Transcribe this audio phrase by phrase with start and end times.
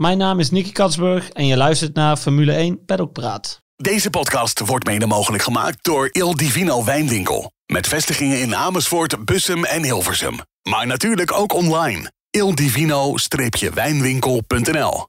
[0.00, 3.62] Mijn naam is Nicky Katsburg en je luistert naar Formule 1 Paddock Praat.
[3.76, 7.52] Deze podcast wordt mede mogelijk gemaakt door Il Divino Wijnwinkel.
[7.66, 10.38] Met vestigingen in Amersfoort, Bussum en Hilversum.
[10.62, 12.12] Maar natuurlijk ook online.
[12.30, 15.06] ildivino-wijnwinkel.nl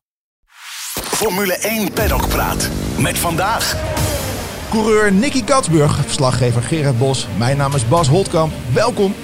[0.94, 2.70] Formule 1 Paddock Praat.
[2.98, 3.76] Met vandaag...
[4.70, 7.28] Coureur Nicky Katsburg, verslaggever Gerard Bos.
[7.38, 8.54] Mijn naam is Bas Holtkamp.
[8.74, 9.16] Welkom.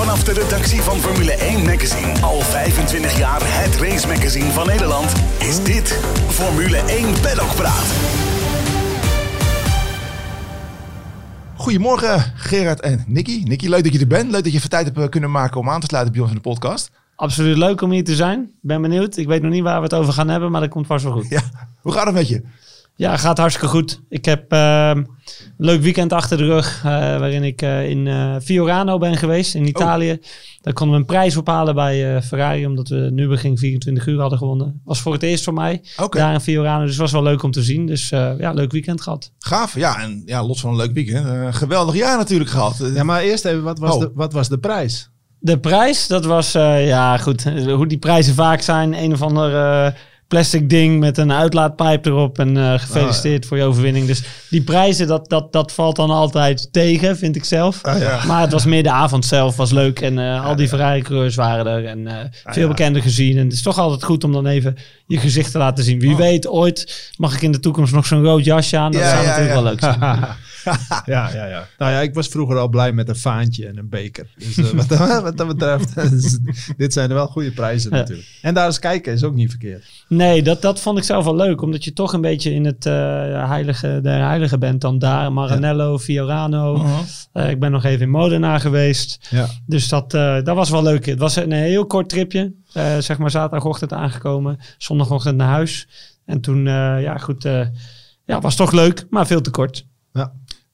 [0.00, 5.12] Vanaf de redactie van Formule 1 Magazine, al 25 jaar het race magazine van Nederland,
[5.38, 7.86] is dit Formule 1 Paddock Praat.
[11.54, 13.42] Goedemorgen Gerard en Nicky.
[13.44, 14.30] Nicky, leuk dat je er bent.
[14.30, 16.30] Leuk dat je even tijd hebt eh, kunnen maken om aan te sluiten bij ons
[16.30, 16.90] in de podcast.
[17.16, 18.50] Absoluut leuk om hier te zijn.
[18.60, 19.16] Ben benieuwd.
[19.16, 21.12] Ik weet nog niet waar we het over gaan hebben, maar dat komt vast wel
[21.12, 21.28] goed.
[21.28, 21.42] Ja,
[21.80, 22.42] hoe gaat het met je?
[23.00, 24.00] Ja, gaat hartstikke goed.
[24.08, 25.06] Ik heb uh, een
[25.56, 28.08] leuk weekend achter de rug, uh, waarin ik uh, in
[28.42, 30.10] Fiorano ben geweest in Italië.
[30.10, 30.24] Oh.
[30.60, 34.38] Daar konden we een prijs ophalen bij Ferrari, omdat we nu begin 24 uur hadden
[34.38, 34.80] gewonnen.
[34.84, 36.22] Was voor het eerst voor mij okay.
[36.22, 37.86] daar in Fiorano, dus was wel leuk om te zien.
[37.86, 39.32] Dus ja, leuk weekend gehad.
[39.38, 42.90] Gaaf, ja, en ja, los van een leuk weekend, geweldig jaar natuurlijk gehad.
[42.94, 44.00] Ja, maar eerst even, wat was, oh.
[44.00, 45.10] de, wat was de prijs?
[45.38, 47.44] De prijs, dat was, ja goed,
[47.78, 49.94] hoe die prijzen vaak zijn, een of ander
[50.30, 52.38] plastic ding met een uitlaatpijp erop.
[52.38, 53.48] En uh, gefeliciteerd oh, ja.
[53.48, 54.06] voor je overwinning.
[54.06, 57.80] Dus die prijzen, dat, dat, dat valt dan altijd tegen, vind ik zelf.
[57.82, 58.24] Oh, ja.
[58.26, 60.00] Maar het was meer de avond zelf, was leuk.
[60.00, 61.84] En uh, al die Ferrari-coureurs waren er.
[61.84, 62.14] En uh,
[62.44, 63.38] veel bekenden gezien.
[63.38, 64.76] En het is toch altijd goed om dan even
[65.06, 66.00] je gezicht te laten zien.
[66.00, 66.18] Wie oh.
[66.18, 68.92] weet, ooit mag ik in de toekomst nog zo'n rood jasje aan.
[68.92, 69.98] Dat zou natuurlijk wel leuk zijn.
[71.04, 71.66] ja, ja, ja.
[71.78, 74.26] Nou ja, ik was vroeger al blij met een vaantje en een beker.
[74.38, 74.88] Dus uh, wat,
[75.22, 76.38] wat, dat betreft, dus,
[76.76, 78.28] dit zijn wel goede prijzen natuurlijk.
[78.42, 80.04] En daar eens kijken is ook niet verkeerd.
[80.08, 81.62] Nee, dat, dat vond ik zelf wel leuk.
[81.62, 82.92] Omdat je toch een beetje in het uh,
[83.48, 85.32] heilige, de heilige bent dan daar.
[85.32, 85.98] Maranello, ja.
[85.98, 86.74] Fiorano.
[86.74, 87.44] Uh -huh.
[87.44, 89.28] uh, ik ben nog even in Modena geweest.
[89.30, 89.46] Ja.
[89.66, 91.06] Dus dat, dat was wel leuk.
[91.06, 92.54] Het was een heel kort tripje.
[92.98, 94.58] zeg maar zaterdagochtend aangekomen.
[94.78, 95.88] Zondagochtend naar huis.
[96.24, 97.42] En toen, ja goed,
[98.24, 99.88] ja, was toch leuk, maar veel te kort.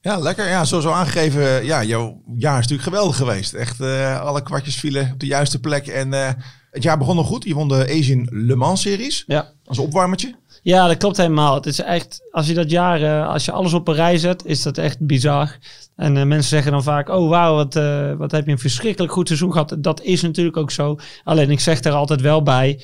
[0.01, 0.17] Ja.
[0.17, 0.47] Lekker.
[0.47, 1.65] Ja, aangegeven.
[1.65, 3.53] Ja, jouw jaar is natuurlijk geweldig geweest.
[3.53, 5.87] Echt, uh, alle kwartjes vielen op de juiste plek.
[5.87, 6.29] En uh,
[6.71, 7.43] het jaar begon nog goed.
[7.43, 9.23] Je won de Asian Le Mans series.
[9.27, 9.51] Ja.
[9.65, 10.35] Als opwarmertje.
[10.61, 11.55] Ja, dat klopt helemaal.
[11.55, 14.45] Het is echt, als je dat jaar, uh, als je alles op een rij zet,
[14.45, 15.57] is dat echt bizar.
[15.95, 17.73] En mensen zeggen dan vaak, oh wauw, wat,
[18.17, 19.75] wat heb je een verschrikkelijk goed seizoen gehad.
[19.79, 20.99] Dat is natuurlijk ook zo.
[21.23, 22.81] Alleen ik zeg er altijd wel bij,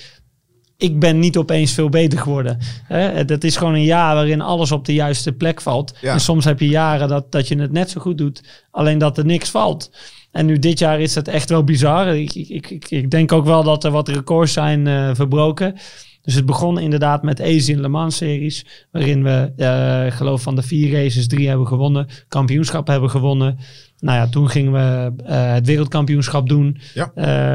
[0.84, 2.58] ik ben niet opeens veel beter geworden.
[2.84, 3.26] Hè?
[3.26, 5.98] Dat is gewoon een jaar waarin alles op de juiste plek valt.
[6.02, 9.18] En soms heb je jaren dat, dat je het net zo goed doet, alleen dat
[9.18, 9.92] er niks valt.
[10.32, 12.16] En nu dit jaar is dat echt wel bizar.
[12.16, 15.76] Ik, ik, ik, ik denk ook wel dat er wat records zijn uh, verbroken.
[16.22, 20.62] Dus het begon inderdaad met Asian Le Mans series, waarin we, uh, geloof van de
[20.62, 23.58] vier races, drie hebben gewonnen, kampioenschap hebben gewonnen.
[24.00, 26.78] Nou ja, toen gingen we uh, het wereldkampioenschap doen.
[26.94, 27.12] Ja.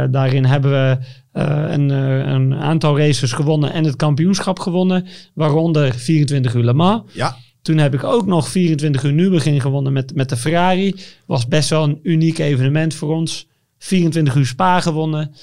[0.07, 0.99] Daarin hebben we
[1.39, 7.03] een, een, aantal races gewonnen en het kampioenschap gewonnen, waaronder 24 uur Le Mans.
[7.13, 7.37] Ja.
[7.63, 10.95] Toen heb ik ook nog 24 uur begin gewonnen met, met de Ferrari.
[11.27, 13.49] Was best wel een uniek evenement voor ons.
[13.79, 15.35] 24 uur Spa gewonnen.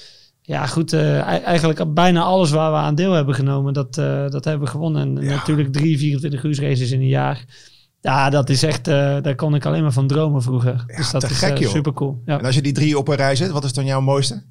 [0.41, 0.93] Ja, goed.
[0.93, 4.71] Uh, eigenlijk bijna alles waar we aan deel hebben genomen, dat, uh, dat hebben we
[4.71, 5.17] gewonnen.
[5.17, 5.35] En ja.
[5.35, 7.45] natuurlijk drie 24 uur races in een jaar.
[8.01, 10.83] Ja, dat is echt, uh, daar kon ik alleen maar van dromen vroeger.
[10.87, 12.21] Ja, dus dat is gek, uh, super cool.
[12.25, 12.39] Ja.
[12.39, 14.43] En als je die drie op een rij zet, wat is dan jouw mooiste?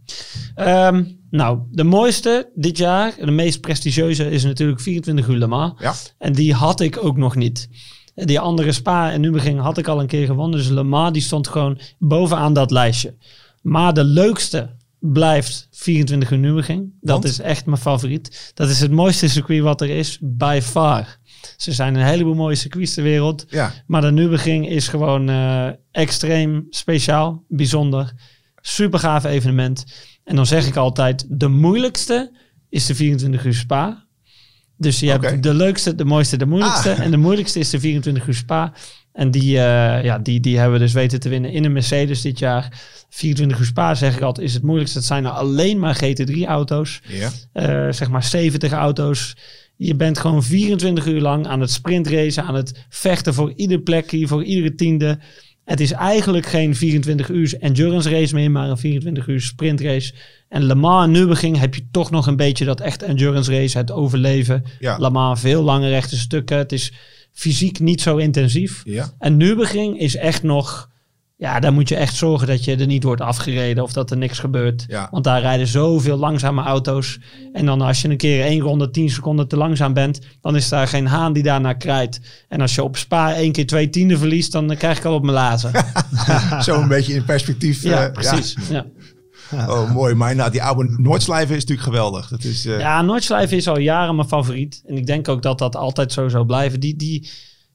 [0.57, 5.73] Um, nou, de mooiste dit jaar, de meest prestigieuze, is natuurlijk 24 uur Le Mans.
[5.79, 5.95] Ja.
[6.19, 7.69] En die had ik ook nog niet.
[8.15, 10.59] Die andere Spa en Nürburgring had ik al een keer gewonnen.
[10.59, 13.15] Dus Le Mans die stond gewoon bovenaan dat lijstje.
[13.63, 16.93] Maar de leukste blijft 24 uur Nürburgring.
[17.01, 17.25] Dat Want?
[17.25, 18.53] is echt mijn favoriet.
[18.55, 21.19] Dat is het mooiste circuit wat er is, by far.
[21.57, 23.45] Ze zijn een heleboel mooie circuits ter wereld.
[23.49, 23.73] Ja.
[23.87, 28.13] Maar de Nürburgring is gewoon uh, extreem speciaal, bijzonder.
[28.61, 29.85] Super gaaf evenement.
[30.25, 32.33] En dan zeg ik altijd, de moeilijkste
[32.69, 34.07] is de 24 uur Spa.
[34.77, 35.31] Dus je okay.
[35.31, 36.91] hebt de leukste, de mooiste, de moeilijkste.
[36.91, 36.99] Ah.
[36.99, 38.73] En de moeilijkste is de 24 uur Spa.
[39.12, 42.21] En die, uh, ja, die, die hebben we dus weten te winnen in een Mercedes
[42.21, 42.83] dit jaar.
[43.09, 44.99] 24 uur Spa zeg ik altijd is het moeilijkste.
[44.99, 47.01] Het zijn er alleen maar GT3 auto's.
[47.09, 47.31] Ja.
[47.55, 49.37] Uh, zeg maar 70 auto's.
[49.76, 54.26] Je bent gewoon 24 uur lang aan het sprintracen, aan het vechten voor ieder plekje,
[54.26, 55.19] voor iedere tiende.
[55.64, 60.12] Het is eigenlijk geen 24 uur endurance race meer, maar een 24 uur sprintrace.
[60.49, 64.64] En Le Mans heb je toch nog een beetje dat echt endurance race, het overleven.
[64.81, 64.96] Ja.
[64.99, 66.56] Le Mans veel lange rechte stukken.
[66.56, 66.93] Het is
[67.32, 68.82] fysiek niet zo intensief.
[68.84, 69.14] Ja.
[69.19, 70.93] En nu begin is echt nog
[71.44, 74.17] ja, dan moet je echt zorgen dat je er niet wordt afgereden of dat er
[74.17, 74.85] niks gebeurt.
[74.88, 75.08] Ja.
[75.11, 77.19] Want daar rijden zoveel langzame auto's.
[77.52, 80.69] En dan als je een keer één ronde tien seconden te langzaam bent, dan is
[80.69, 82.20] daar geen haan die daarnaar krijt.
[82.49, 85.23] En als je op Spa één keer twee tienden verliest, dan krijg ik al op
[85.23, 85.70] mijn lazen.
[86.67, 87.82] Zo een beetje in perspectief.
[87.82, 88.56] Ja, uh, precies.
[88.70, 88.87] Ja.
[89.52, 90.14] Oh, mooi.
[90.14, 92.29] Maar nou, die oude Noordslijven is natuurlijk geweldig.
[92.29, 92.79] Dat is, uh...
[92.79, 94.82] Ja, Noordslijven is al jaren mijn favoriet.
[94.87, 96.81] En ik denk ook dat dat altijd zo zou blijven.
[96.81, 97.31] Die, die,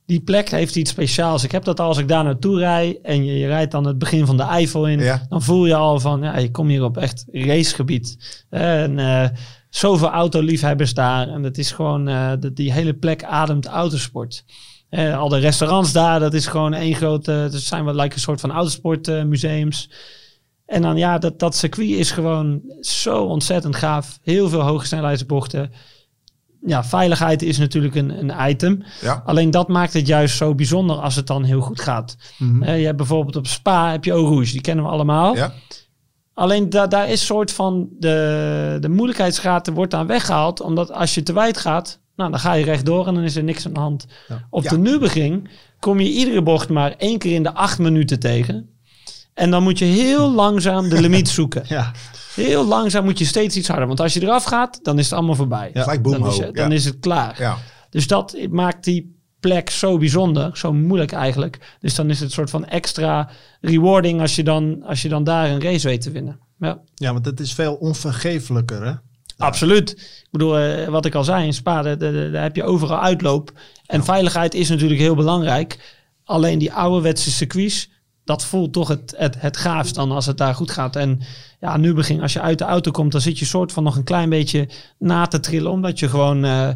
[0.10, 1.44] die plek heeft iets speciaals.
[1.44, 4.26] Ik heb dat als ik daar naartoe rijd en je, je rijdt dan het begin
[4.26, 5.00] van de Eifel in.
[5.00, 5.26] Ja.
[5.30, 8.18] Dan voel je al van, ja, je komt hier op echt racegebied.
[8.50, 9.28] En uh,
[9.70, 11.28] zoveel autoliefhebbers daar.
[11.28, 14.44] En het is gewoon, uh, die hele plek ademt autosport.
[14.90, 18.20] Uh, al de restaurants daar, dat is gewoon één grote, dat zijn wat lijkt een
[18.20, 19.90] soort van autosportmuseums.
[20.66, 24.20] en dan ja, dat, dat circuit is gewoon zo ontzettend gaaf.
[24.24, 25.72] Heel veel hoge snelheidsbochten.
[26.66, 28.84] Ja, veiligheid is natuurlijk een, een item.
[29.02, 29.22] Ja.
[29.26, 32.18] Alleen dat maakt het juist zo bijzonder als het dan heel goed gaat.
[32.38, 35.36] Mm je hebt bijvoorbeeld op Spa heb je Eau Rouge, die kennen we allemaal.
[35.36, 35.54] Ja.
[36.34, 40.62] Alleen da daar is soort van de, de moeilijkheidsgraad wordt aan weggehaald.
[40.62, 43.44] Omdat als je te wijd gaat, nou, dan ga je rechtdoor en dan is er
[43.44, 44.06] niks aan de hand.
[44.50, 48.70] Op de Nürburgring kom je iedere bocht maar één keer in de acht minuten tegen.
[49.34, 51.64] En dan moet je heel langzaam de limiet zoeken.
[51.78, 51.92] ja.
[52.46, 53.88] Heel langzaam moet je steeds iets harder.
[53.88, 55.70] Want als je eraf gaat, dan is het allemaal voorbij.
[55.74, 55.98] Ja.
[55.98, 57.36] Dan, is, dan is het klaar.
[57.40, 57.58] Ja.
[57.90, 61.78] Dus dat maakt die plek zo bijzonder, zo moeilijk eigenlijk.
[61.80, 63.30] Dus dan is het een soort van extra
[63.62, 66.40] rewarding als je dan, als je dan daar een race weet te winnen.
[66.60, 68.94] Ja, ja want het is veel onvergeeflijker hè?
[69.38, 69.92] Absoluut.
[69.92, 73.52] Ik bedoel, eh, wat ik al zei, in Spa, daar heb je overal uitloop.
[73.86, 75.98] En veiligheid is natuurlijk heel belangrijk.
[76.24, 77.90] Alleen die ouderwetse circuits,
[78.30, 80.96] dat voelt toch het, het, het gaafst dan als het daar goed gaat.
[80.96, 81.20] En
[81.60, 83.96] ja, nu begin, als je uit de auto komt, dan zit je soort van nog
[83.96, 85.72] een klein beetje na te trillen.
[85.72, 86.70] Omdat je gewoon, uh,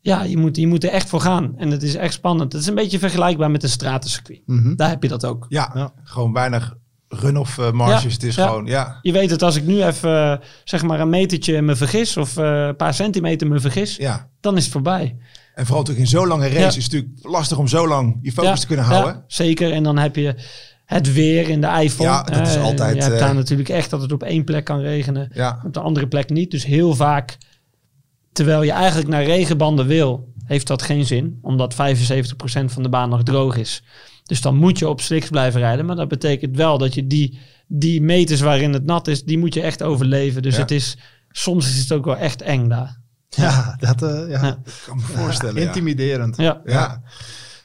[0.00, 1.52] ja, je moet, je moet er echt voor gaan.
[1.56, 2.52] En het is echt spannend.
[2.52, 4.42] Het is een beetje vergelijkbaar met een stratencircuit.
[4.46, 5.46] Mm Daar heb je dat ook.
[5.48, 5.92] Ja, ja.
[6.02, 6.76] gewoon weinig
[7.08, 8.12] run-off uh, marges.
[8.12, 8.98] het is gewoon, ja.
[9.02, 12.38] Je weet het, als ik nu even uh, zeg maar een metertje me vergis of
[12.38, 14.28] uh, een paar centimeter me vergis, ja.
[14.40, 15.16] dan is het voorbij.
[15.54, 18.32] En vooral natuurlijk in zo'n lange race is het natuurlijk lastig om zo lang je
[18.32, 19.24] focus te kunnen houden.
[19.26, 19.72] zeker.
[19.72, 20.34] En dan heb je
[20.90, 22.04] het weer in de Eifel.
[22.04, 22.96] Ja, dat is altijd...
[22.96, 25.30] Je hebt daar natuurlijk echt dat het op één plek kan regenen.
[25.34, 25.60] Ja.
[25.64, 26.50] Op de andere plek niet.
[26.50, 27.38] Dus heel vaak,
[28.32, 31.38] terwijl je eigenlijk naar regenbanden wil, heeft dat geen zin.
[31.42, 31.76] Omdat 75%
[32.64, 33.82] van de baan nog droog is.
[34.24, 35.86] Dus dan moet je op slicks blijven rijden.
[35.86, 39.54] Maar dat betekent wel dat je die, die meters waarin het nat is, die moet
[39.54, 40.42] je echt overleven.
[40.42, 40.96] Dus het is,
[41.30, 42.98] soms is het ook wel echt eng daar.
[43.28, 44.44] Ja, dat uh, ja.
[44.44, 44.58] ja.
[44.86, 45.62] kan me voorstellen.
[45.62, 46.36] intimiderend.
[46.36, 47.02] Ja.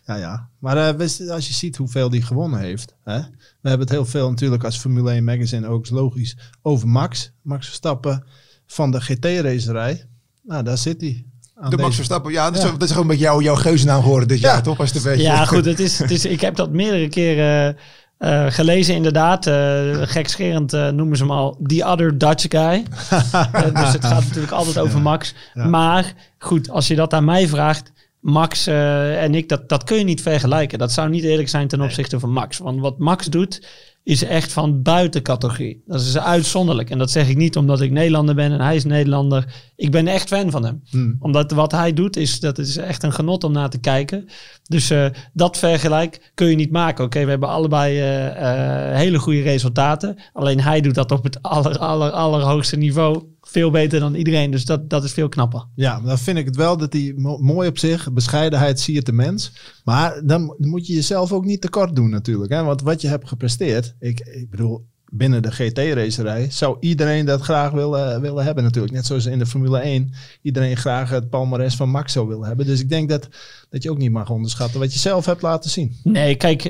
[0.05, 0.15] Ja.
[0.15, 0.49] Ja, ja.
[0.59, 2.95] Maar uh, als je ziet hoeveel die gewonnen heeft.
[3.03, 3.19] Hè?
[3.61, 7.31] We hebben het heel veel natuurlijk als Formule 1 magazine ook logisch over Max.
[7.41, 8.23] Max Verstappen
[8.65, 10.05] van de GT-racerij.
[10.43, 11.25] Nou, daar zit hij
[11.69, 12.31] de Max Verstappen.
[12.31, 14.79] Ja, dat is, dat is gewoon een beetje jouw, jouw geuzennaam geworden dit jaar, toch?
[14.79, 15.65] Als het een Ja, goed.
[15.65, 17.77] Het is, het is, ik heb dat meerdere keren
[18.19, 19.47] uh, gelezen, inderdaad.
[19.47, 19.53] Uh,
[20.01, 22.83] gekscherend uh, noemen ze hem al The Other Dutch Guy.
[23.73, 25.33] dus het gaat natuurlijk altijd over Max.
[25.53, 27.91] Maar goed, als je dat aan mij vraagt...
[28.25, 30.79] Max en ik, dat, dat kun je niet vergelijken.
[30.79, 32.57] Dat zou niet eerlijk zijn ten opzichte van Max.
[32.57, 33.61] Want wat Max doet,
[34.05, 35.83] is echt van buiten categorie.
[35.85, 36.89] Dat is uitzonderlijk.
[36.89, 39.53] En dat zeg ik niet omdat ik Nederlander ben en hij is Nederlander.
[39.75, 40.81] Ik ben echt fan van hem.
[40.89, 41.15] Hmm.
[41.19, 44.25] Omdat wat hij doet, is, dat is echt een genot om naar te kijken.
[44.63, 47.05] Dus uh, dat vergelijk kun je niet maken.
[47.05, 50.17] Oké, we hebben allebei uh, hele goede resultaten.
[50.33, 53.23] Alleen hij doet dat op het aller, aller, allerhoogste niveau
[53.55, 54.51] veel beter dan iedereen.
[54.51, 55.65] Dus dat, dat is veel knapper.
[55.75, 59.11] Ja, dan vind ik het wel dat hij mooi op zich, bescheidenheid zie je de
[59.11, 59.51] mens.
[59.83, 62.51] Maar dan moet je jezelf ook niet tekort doen natuurlijk.
[62.51, 62.63] Hè?
[62.63, 67.71] Want wat je hebt gepresteerd, ik, ik bedoel, binnen de GT-racerij zou iedereen dat graag
[67.71, 68.93] willen, willen hebben natuurlijk.
[68.93, 72.65] Net zoals in de Formule 1 iedereen graag het palmares van Max zou willen hebben.
[72.65, 73.27] Dus ik denk dat,
[73.69, 75.95] dat je ook niet mag onderschatten wat je zelf hebt laten zien.
[76.03, 76.63] Nee, kijk...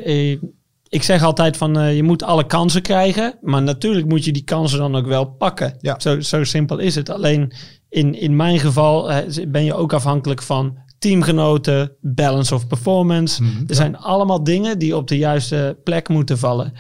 [0.86, 3.38] Eh, ik zeg altijd van uh, je moet alle kansen krijgen.
[3.42, 5.78] Maar natuurlijk moet je die kansen dan ook wel pakken.
[5.80, 5.96] Ja.
[6.00, 7.10] Zo, zo simpel is het.
[7.10, 7.54] Alleen
[7.90, 13.44] in, in mijn geval uh, ben je ook afhankelijk van teamgenoten, balance of performance.
[13.44, 16.74] Mm er zijn allemaal dingen die op de juiste plek moeten vallen.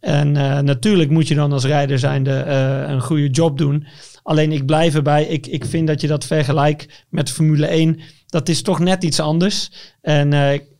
[0.00, 2.30] En uh, natuurlijk moet je dan als rijder zijnde
[2.86, 3.86] een goede job doen.
[4.22, 5.24] Alleen ik blijf erbij.
[5.24, 8.00] Ik, ik vind dat je dat vergelijkt met Formule 1.
[8.26, 9.70] Dat is toch net iets anders.
[10.00, 10.32] En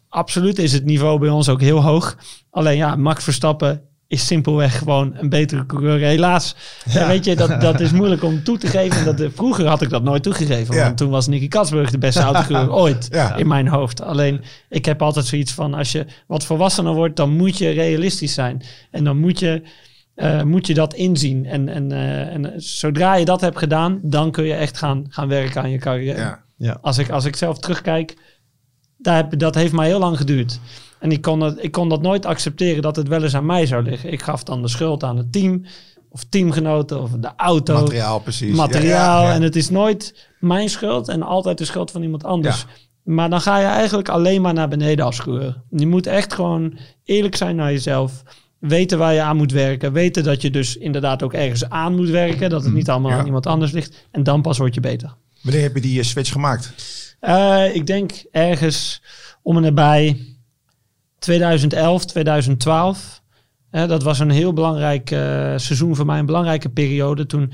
[0.08, 2.16] absoluut is het niveau bij ons ook heel hoog.
[2.50, 5.98] Alleen ja, Max Verstappen is simpelweg gewoon een betere coureur.
[5.98, 6.54] Helaas,
[6.84, 7.06] ja.
[7.06, 9.04] weet je, dat, dat is moeilijk om toe te geven.
[9.04, 10.76] Dat, vroeger had ik dat nooit toegegeven.
[10.76, 14.02] Want toen was Nicky Katsburg de beste autocoureur ooit in mijn hoofd.
[14.02, 18.34] Alleen, ik heb altijd zoiets van, als je wat volwassener wordt, dan moet je realistisch
[18.34, 18.62] zijn.
[18.90, 19.62] En dan moet je,
[20.16, 21.46] uh, moet je dat inzien.
[21.46, 25.28] En, en, uh, en zodra je dat hebt gedaan, dan kun je echt gaan, gaan
[25.28, 26.38] werken aan je carrière.
[26.56, 26.78] Ja.
[26.80, 28.16] Als, ik, als ik zelf terugkijk,
[28.96, 30.60] daar, dat heeft mij heel lang geduurd.
[31.00, 33.66] En ik kon, het, ik kon dat nooit accepteren dat het wel eens aan mij
[33.66, 34.12] zou liggen.
[34.12, 35.64] Ik gaf dan de schuld aan het team
[36.10, 37.80] of teamgenoten of de auto.
[37.80, 38.56] Materiaal, precies.
[38.56, 39.28] Materiaal.
[39.28, 42.66] En het is nooit mijn schuld en altijd de schuld van iemand anders.
[43.02, 45.22] Maar dan ga je eigenlijk alleen maar naar beneden als
[45.70, 48.22] Je moet echt gewoon eerlijk zijn naar jezelf.
[48.58, 49.92] weten waar je aan moet werken.
[49.92, 52.50] Weten dat je dus inderdaad ook ergens aan moet werken.
[52.50, 54.06] Dat het niet allemaal aan iemand anders ligt.
[54.10, 55.14] En dan pas word je beter.
[55.42, 56.72] Wanneer heb je die switch gemaakt?
[57.72, 59.02] ik denk ergens
[59.42, 60.16] om en nabij
[61.20, 63.22] 2011, 2012.
[63.70, 65.08] dat was een heel belangrijk
[65.56, 66.18] seizoen voor mij.
[66.18, 67.26] Een belangrijke periode.
[67.26, 67.52] Toen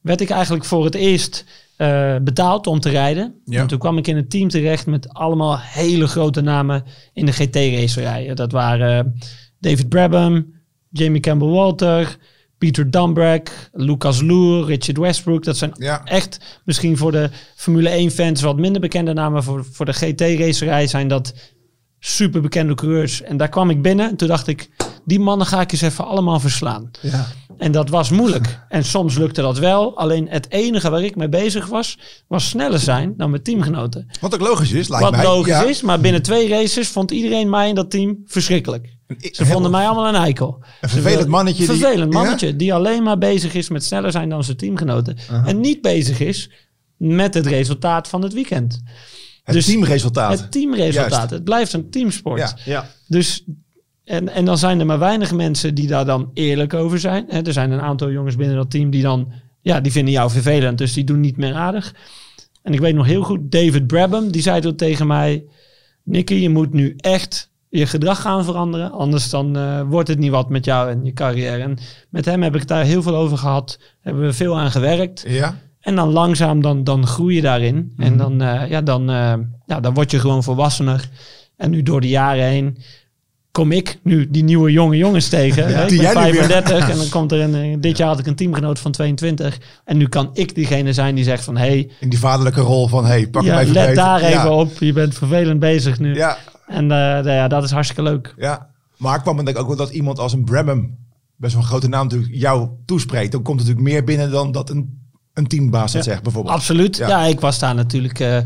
[0.00, 1.44] werd ik eigenlijk voor het eerst
[1.78, 3.34] uh, betaald om te rijden.
[3.46, 7.32] En toen kwam ik in een team terecht met allemaal hele grote namen in de
[7.32, 8.36] GT-racerijen.
[8.36, 9.12] Dat waren uh,
[9.58, 10.54] David Brabham,
[10.90, 12.16] Jamie Campbell-Walter,
[12.58, 15.44] Peter Dumbrek, Lucas Loer, Richard Westbrook.
[15.44, 15.72] Dat zijn
[16.04, 19.42] echt misschien voor de Formule 1-fans wat minder bekende namen.
[19.42, 21.34] Voor, voor de GT-racerij zijn dat
[22.00, 23.22] super bekende coureurs.
[23.22, 24.70] En daar kwam ik binnen en toen dacht ik,
[25.04, 26.90] die mannen ga ik eens even allemaal verslaan.
[27.00, 27.26] Ja.
[27.58, 28.60] En dat was moeilijk.
[28.68, 29.96] En soms lukte dat wel.
[29.96, 34.06] Alleen het enige waar ik mee bezig was, was sneller zijn dan mijn teamgenoten.
[34.20, 35.24] Wat ook logisch is, lijkt Wat mij.
[35.24, 38.96] logisch is, maar binnen twee races vond iedereen mij in dat team verschrikkelijk.
[39.32, 40.64] Ze vonden mij allemaal een eikel.
[40.80, 41.62] Een vervelend mannetje.
[41.62, 45.16] Een vervelend die, mannetje die alleen maar bezig is met sneller zijn dan zijn teamgenoten.
[45.44, 46.50] En niet bezig is
[46.96, 48.82] met het resultaat van het weekend.
[49.48, 50.40] Het dus teamresultaat.
[50.40, 51.30] Het teamresultaat.
[51.30, 52.38] Het blijft een teamsport.
[52.38, 52.56] Ja.
[52.64, 52.90] ja.
[53.06, 53.44] Dus
[54.04, 57.30] en, en dan zijn er maar weinig mensen die daar dan eerlijk over zijn.
[57.30, 60.78] er zijn een aantal jongens binnen dat team die dan, ja, die vinden jou vervelend,
[60.78, 61.94] dus die doen niet meer aardig.
[62.62, 65.44] En ik weet nog heel goed, David Brabham, die zei toen tegen mij,
[66.02, 70.30] Nicky, je moet nu echt je gedrag gaan veranderen, anders dan uh, wordt het niet
[70.30, 71.62] wat met jou en je carrière.
[71.62, 71.78] En
[72.08, 75.24] met hem heb ik daar heel veel over gehad, hebben we veel aan gewerkt.
[75.26, 75.58] Ja.
[75.88, 77.92] En dan langzaam, dan, dan groei je daarin.
[77.96, 78.16] En mhm.
[78.16, 79.32] dan, uh, ja, dan, uh,
[79.66, 81.08] ja, dan word je gewoon volwassener.
[81.56, 82.78] En nu door de jaren heen
[83.52, 85.68] kom ik nu die nieuwe jonge jongens tegen.
[85.70, 88.34] Ja, ik ben 35 en dan komt er een, eh, dit jaar had ik een
[88.34, 89.58] teamgenoot van 22.
[89.84, 91.90] En nu kan ik diegene zijn die zegt van hey.
[92.00, 95.14] In die vaderlijke rol van hey, pak ja, even Let daar even op, je bent
[95.14, 96.14] vervelend bezig nu.
[96.14, 96.38] Ja.
[96.66, 98.34] En uh, ja, dat is hartstikke leuk.
[98.36, 100.96] Ja, maar kwam denk ik ook wel dat iemand als een Bremham,
[101.36, 103.32] best wel een grote naam natuurlijk, jou toespreekt.
[103.32, 105.07] Dan komt het natuurlijk meer binnen dan dat een,
[105.38, 106.54] een teambaas dat zegt bijvoorbeeld.
[106.54, 107.24] Absoluut, ja.
[107.24, 108.20] ik was daar natuurlijk...
[108.20, 108.38] Uh,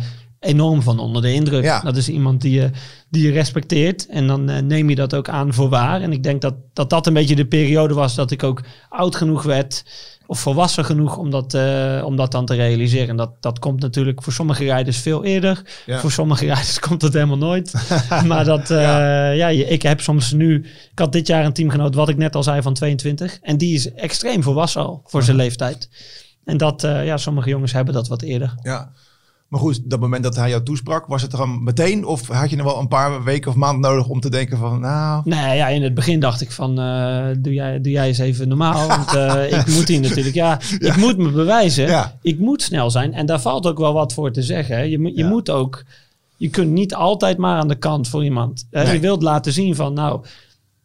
[0.43, 1.65] enorm van onder de indruk.
[1.65, 1.81] Ja.
[1.81, 2.71] Dat is iemand die je,
[3.11, 4.07] die je respecteert.
[4.07, 6.01] En dan uh, neem je dat ook aan voor waar.
[6.01, 9.17] En ik denk dat, dat dat een beetje de periode was dat ik ook oud
[9.17, 9.85] genoeg werd.
[10.27, 13.09] Of volwassen genoeg om dat, uh, om dat dan te realiseren.
[13.09, 15.63] En dat, dat komt natuurlijk voor sommige rijders veel eerder.
[15.87, 15.99] Ja.
[15.99, 17.73] Voor sommige rijders komt het helemaal nooit.
[18.27, 19.49] maar dat, uh, ja.
[19.49, 20.65] ja, ik heb soms nu...
[20.93, 23.39] Ik had dit jaar een teamgenoot, wat ik net al zei, van 22.
[23.43, 25.89] En die is extreem volwassen al voor zijn leeftijd.
[26.45, 28.55] En dat, ja, sommige jongens hebben dat wat eerder.
[28.63, 28.93] Ja.
[29.53, 32.05] Maar goed, dat moment dat hij jou toesprak, was het dan meteen?
[32.05, 34.81] Of had je nog wel een paar weken of maanden nodig om te denken van,
[34.81, 35.23] nou...
[35.25, 38.49] Nee, ja, in het begin dacht ik van, uh, doe, jij, doe jij eens even
[38.49, 38.89] normaal.
[38.89, 41.87] Want uh, ik moet hier natuurlijk, ja, ik moet me bewijzen.
[41.87, 42.19] Ja.
[42.23, 43.15] Ik moet snel zijn.
[43.15, 44.77] En daar valt ook wel wat voor te zeggen.
[44.77, 44.83] Hè.
[44.83, 45.85] Je, je moet ook,
[46.37, 48.67] je kunt niet altijd maar aan de kant voor iemand.
[48.71, 50.25] Je wilt laten zien van, nou,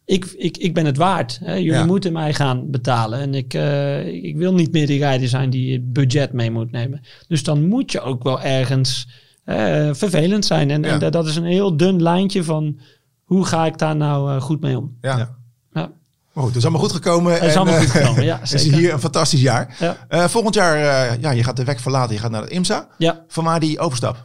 [0.08, 1.38] ik, ik, ik ben het waard.
[1.44, 1.54] Hè.
[1.54, 3.20] Jullie moeten mij gaan betalen.
[3.20, 6.70] En ik, uh, ik wil niet meer die rijder zijn die het budget mee moet
[6.70, 7.00] nemen.
[7.26, 9.08] Dus dan moet je ook wel ergens
[9.44, 9.54] uh,
[9.92, 10.70] vervelend zijn.
[10.70, 12.78] En, en, dat is een heel dun lijntje van
[13.24, 14.96] hoe ga ik daar nou uh, goed mee om.
[15.00, 15.36] Ja.
[15.72, 15.90] ja.
[16.32, 17.32] Goed, het is allemaal goed gekomen.
[17.32, 18.38] Het is allemaal goed gekomen, ja.
[18.40, 19.76] Het is hier een fantastisch jaar.
[20.08, 20.28] Ja.
[20.28, 20.78] volgend jaar,
[21.20, 22.14] ja, je gaat de weg verlaten.
[22.14, 22.88] Je gaat naar de IMSA.
[22.98, 23.24] Ja.
[23.28, 24.24] Van waar die overstap?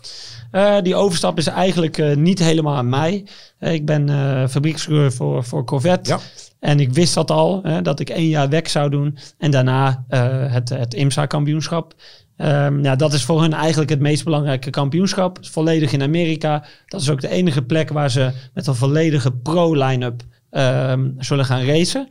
[0.54, 3.26] Uh, die overstap is eigenlijk uh, niet helemaal aan mij.
[3.60, 4.10] Uh, ik ben
[4.50, 6.10] fabriekscoureur voor, voor Corvette.
[6.10, 6.20] Ja.
[6.60, 9.18] En ik wist dat al, dat ik één jaar weg zou doen.
[9.38, 10.06] En daarna
[10.50, 11.94] het, het IMSA-kampioenschap.
[12.38, 15.38] Um, ja, dat is voor hun eigenlijk het meest belangrijke kampioenschap.
[15.42, 16.66] Volledig in Amerika.
[16.88, 21.66] Dat is ook de enige plek waar ze met een volledige pro-line-up um, zullen gaan
[21.66, 22.10] racen.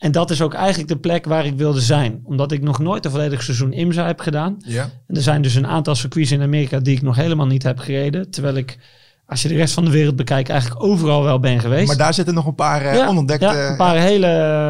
[0.00, 2.20] En dat is ook eigenlijk de plek waar ik wilde zijn.
[2.24, 4.56] Omdat ik nog nooit een volledig seizoen IMSA heb gedaan.
[4.58, 4.82] Ja.
[5.06, 7.78] En er zijn dus een aantal circuits in Amerika die ik nog helemaal niet heb
[7.78, 8.30] gereden.
[8.30, 8.78] Terwijl ik,
[9.26, 11.86] als je de rest van de wereld bekijkt, eigenlijk overal wel ben geweest.
[11.86, 13.46] Maar daar zitten nog een paar uh, ja, onontdekte...
[13.46, 14.26] Ja, een paar hele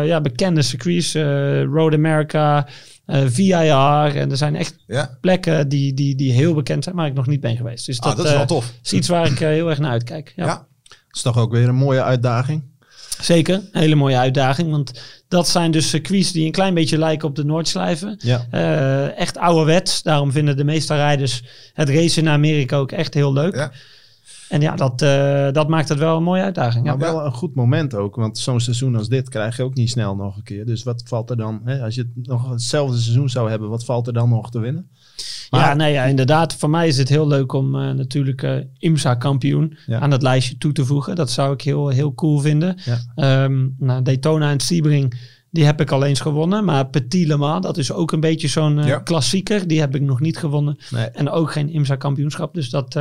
[0.07, 1.15] ja, bekende circuits.
[1.15, 2.69] Uh, Road America,
[3.07, 4.17] uh, eh, VIR.
[4.17, 4.77] En er zijn echt
[5.21, 7.87] plekken die, die, die heel bekend zijn, maar ik nog niet ben geweest.
[7.87, 8.73] Dus ah, dat, dat is wel tof.
[8.83, 10.33] is iets waar ik heel erg naar uitkijk.
[10.37, 10.47] Ja.
[10.47, 10.67] ja.
[10.83, 12.70] Dat is toch ook weer een mooie uitdaging.
[13.21, 14.71] Zeker, een hele mooie uitdaging.
[14.71, 18.17] Want dat zijn dus circuits die een klein beetje lijken op de Noordslijven.
[18.19, 18.47] Ja.
[18.53, 20.03] Uh, echt ouderwets.
[20.03, 23.55] Daarom vinden de meeste rijders het racen in Amerika ook echt heel leuk.
[23.55, 23.73] Ja.
[24.49, 26.85] En ja, dat, uh, dat maakt het wel een mooie uitdaging.
[26.85, 28.17] Maar wel een goed moment ook.
[28.17, 30.67] Want zo'n seizoen als dit krijg je ook niet snel nog een keer.
[30.67, 31.61] Dus wat valt er dan?
[31.65, 31.83] Hè?
[31.83, 34.91] Als je nog hetzelfde seizoen zou hebben, wat valt er dan nog te winnen?
[35.51, 36.55] Ja, nee, ja, inderdaad.
[36.55, 40.73] Voor mij is het heel leuk om uh, natuurlijk uh, IMSA-kampioen aan het lijstje toe
[40.73, 41.17] te voegen.
[41.17, 42.77] Dat zou ik heel, heel cool vinden.
[43.17, 43.45] Ja.
[43.45, 46.65] Um, nou, Daytona en Sebring, die heb ik al eens gewonnen.
[46.65, 49.69] Maar Petit Le Mans, dat is ook een beetje zo'n uh, klassieker.
[49.69, 50.79] Die heb ik nog niet gewonnen.
[51.13, 52.55] En ook geen IMSA-kampioenschap.
[52.55, 52.99] Dus dat,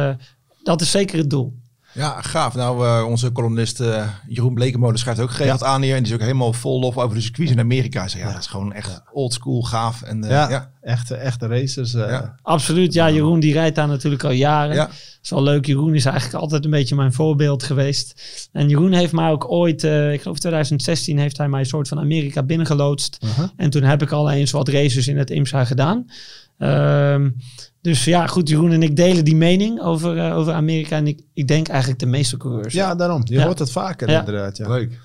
[0.64, 1.58] dat is zeker het doel.
[1.92, 2.56] Ja, gaaf.
[2.56, 5.96] Nou, uh, onze columnist uh, Jeroen Blekemolen schrijft ook geregeld aan hier.
[5.96, 8.08] En die is ook helemaal vol lof over de circuits in Amerika.
[8.08, 10.02] Zeg, ja, dat is gewoon echt old school, gaaf.
[10.02, 11.96] En, uh, ja, ja, Echte, echte racers.
[12.42, 12.94] Absoluut.
[12.94, 14.76] Ja, Jeroen die rijdt daar natuurlijk al jaren.
[14.76, 14.90] Ja.
[15.22, 15.66] is wel leuk.
[15.66, 18.22] Jeroen is eigenlijk altijd een beetje mijn voorbeeld geweest.
[18.52, 22.00] En Jeroen heeft mij ook ooit, ik geloof 2016, heeft hij mij een soort van
[22.00, 23.18] Amerika binnengeloodst.
[23.20, 23.46] -huh.
[23.56, 26.06] En toen heb ik al eens wat races in het IMSA gedaan.
[26.62, 27.36] Um,
[27.82, 30.96] dus ja, goed, Jeroen en ik delen die mening over, uh, over Amerika.
[30.96, 32.74] En ik, ik denk eigenlijk de meeste coureurs.
[32.74, 33.22] Ja, daarom.
[33.26, 33.46] Je ja.
[33.46, 34.20] hoort het vaker ja.
[34.20, 34.58] inderdaad.
[34.58, 34.68] Ja.
[34.68, 35.00] Leuk.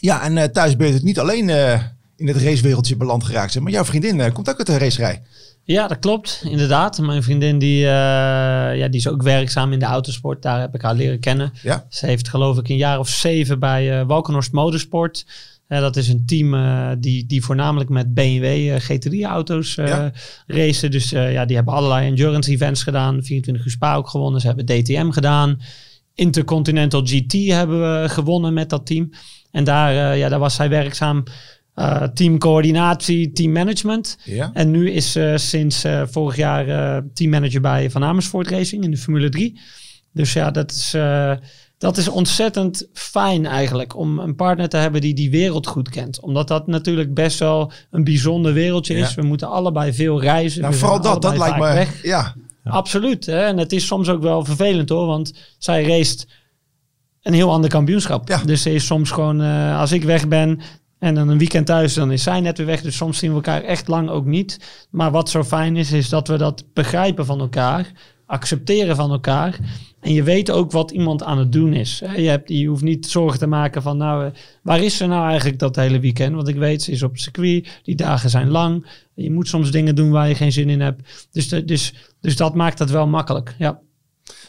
[0.00, 1.82] Ja, en uh, thuis ben je het niet alleen uh,
[2.16, 3.60] in het racewereldje beland geraakt.
[3.60, 5.22] Maar jouw vriendin komt ook uit de racerij.
[5.62, 6.42] Ja, dat klopt.
[6.44, 6.98] Inderdaad.
[6.98, 10.42] Mijn vriendin die, ja, die is ook werkzaam in de autosport.
[10.42, 11.52] Daar heb ik haar leren kennen.
[11.62, 11.86] Ja.
[11.88, 15.26] Ze heeft geloof ik een jaar of zeven bij Walkenhorst Motorsport
[15.68, 20.12] dat is een team uh, die, die voornamelijk met BMW uh, GT3-auto's uh, ja.
[20.46, 20.90] racen.
[20.90, 23.22] Dus ja, die hebben allerlei endurance events gedaan.
[23.22, 24.40] 24 uur Spa ook gewonnen.
[24.40, 25.60] Ze hebben DTM gedaan.
[26.14, 29.10] Intercontinental GT hebben we gewonnen met dat team.
[29.50, 31.24] En daar, ja, daar was zij werkzaam.
[32.14, 34.18] teamcoördinatie, teammanagement.
[34.24, 34.50] Ja.
[34.52, 39.28] En nu is ze sinds vorig jaar teammanager bij Van Amersfoort Racing in de Formule
[39.28, 39.60] 3.
[40.12, 40.96] Dus ja, dat is
[41.78, 46.20] dat is ontzettend fijn eigenlijk om een partner te hebben die die wereld goed kent.
[46.20, 49.14] Omdat dat natuurlijk best wel een bijzonder wereldje is.
[49.14, 50.62] We moeten allebei veel reizen.
[50.62, 51.62] Nou, vooral dat, dat lijkt me.
[51.62, 52.02] Weg.
[52.02, 52.34] Ja.
[52.64, 53.26] Absoluut.
[53.26, 53.40] Hè?
[53.44, 56.26] En het is soms ook wel vervelend hoor, want zij race
[57.22, 58.28] een heel ander kampioenschap.
[58.28, 58.42] Ja.
[58.44, 60.60] Dus ze is soms gewoon, uh, als ik weg ben,
[60.98, 62.82] en dan een weekend thuis, dan is zij net weer weg.
[62.82, 64.60] Dus soms zien we elkaar echt lang ook niet.
[64.90, 67.92] Maar wat zo fijn is, is dat we dat begrijpen van elkaar.
[68.28, 69.58] Accepteren van elkaar.
[70.00, 72.02] En je weet ook wat iemand aan het doen is.
[72.16, 74.30] Je, hebt, je hoeft niet zorgen te maken van, nou, eh,
[74.62, 76.34] waar is ze nou eigenlijk dat hele weekend?
[76.34, 78.86] Want ik weet, ze is op circuit, die dagen zijn lang.
[79.14, 81.28] Je moet soms dingen doen waar je geen zin in hebt.
[81.32, 83.80] Dus, dus, dus dat maakt het wel makkelijk, ja.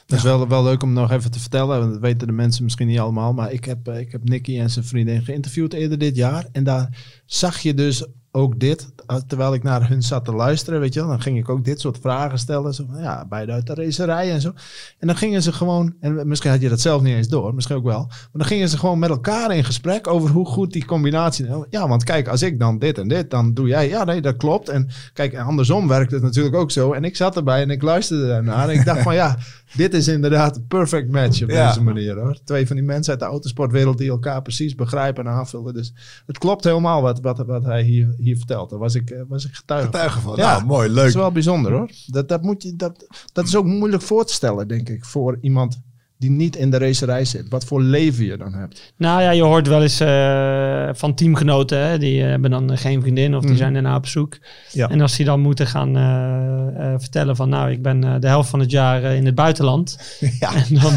[0.05, 1.79] Dat is wel, wel leuk om nog even te vertellen.
[1.79, 3.33] Want dat weten de mensen misschien niet allemaal.
[3.33, 6.45] Maar ik heb, eh, ik heb Nicky en zijn vriendin geïnterviewd eerder dit jaar.
[6.51, 8.87] En daar zag je dus ook dit,
[9.27, 11.79] terwijl ik naar hun zat te luisteren, weet je wel, dan ging ik ook dit
[11.79, 12.73] soort vragen stellen.
[12.73, 14.51] Zo van, ja, beide uit de racerij en zo.
[14.99, 17.75] En dan gingen ze gewoon, en misschien had je dat zelf niet eens door, misschien
[17.75, 18.05] ook wel.
[18.07, 21.47] Maar dan gingen ze gewoon met elkaar in gesprek over hoe goed die combinatie...
[21.69, 24.37] Ja, want kijk, als ik dan dit en dit, dan doe jij, ja nee, dat
[24.37, 24.69] klopt.
[24.69, 26.93] En kijk, andersom werkt het natuurlijk ook zo.
[26.93, 29.37] En ik zat erbij en ik luisterde daarnaar en ik dacht van, ja,
[29.75, 32.39] dit is inderdaad een perfect match op deze manier hoor.
[32.43, 35.73] Twee van die mensen uit de autosportwereld die elkaar precies begrijpen en aanvullen.
[35.73, 35.93] Dus
[36.25, 38.69] het klopt helemaal wat, wat, wat hij hier hier verteld.
[38.69, 40.35] Daar was ik, eh, was ik getuige, getuige van.
[40.35, 40.97] Ja, nou, mooi, leuk.
[40.97, 41.89] Dat is wel bijzonder hoor.
[42.07, 45.37] Dat, dat, moet je, dat, dat is ook moeilijk voor te stellen, denk ik, voor
[45.41, 45.79] iemand
[46.19, 47.49] die niet in de racerij zit.
[47.49, 48.93] Wat voor leven je dan hebt.
[48.97, 53.35] Nou ja, je hoort wel eens uh, van teamgenoten, hè, die hebben dan geen vriendin
[53.35, 53.59] of die mhm.
[53.59, 54.37] zijn daarna op zoek.
[54.71, 54.89] Ja.
[54.89, 58.49] En als die dan moeten gaan uh, uh, vertellen van nou, ik ben de helft
[58.49, 59.97] van het jaar in het buitenland.
[60.39, 60.55] Ja.
[60.55, 60.91] En dan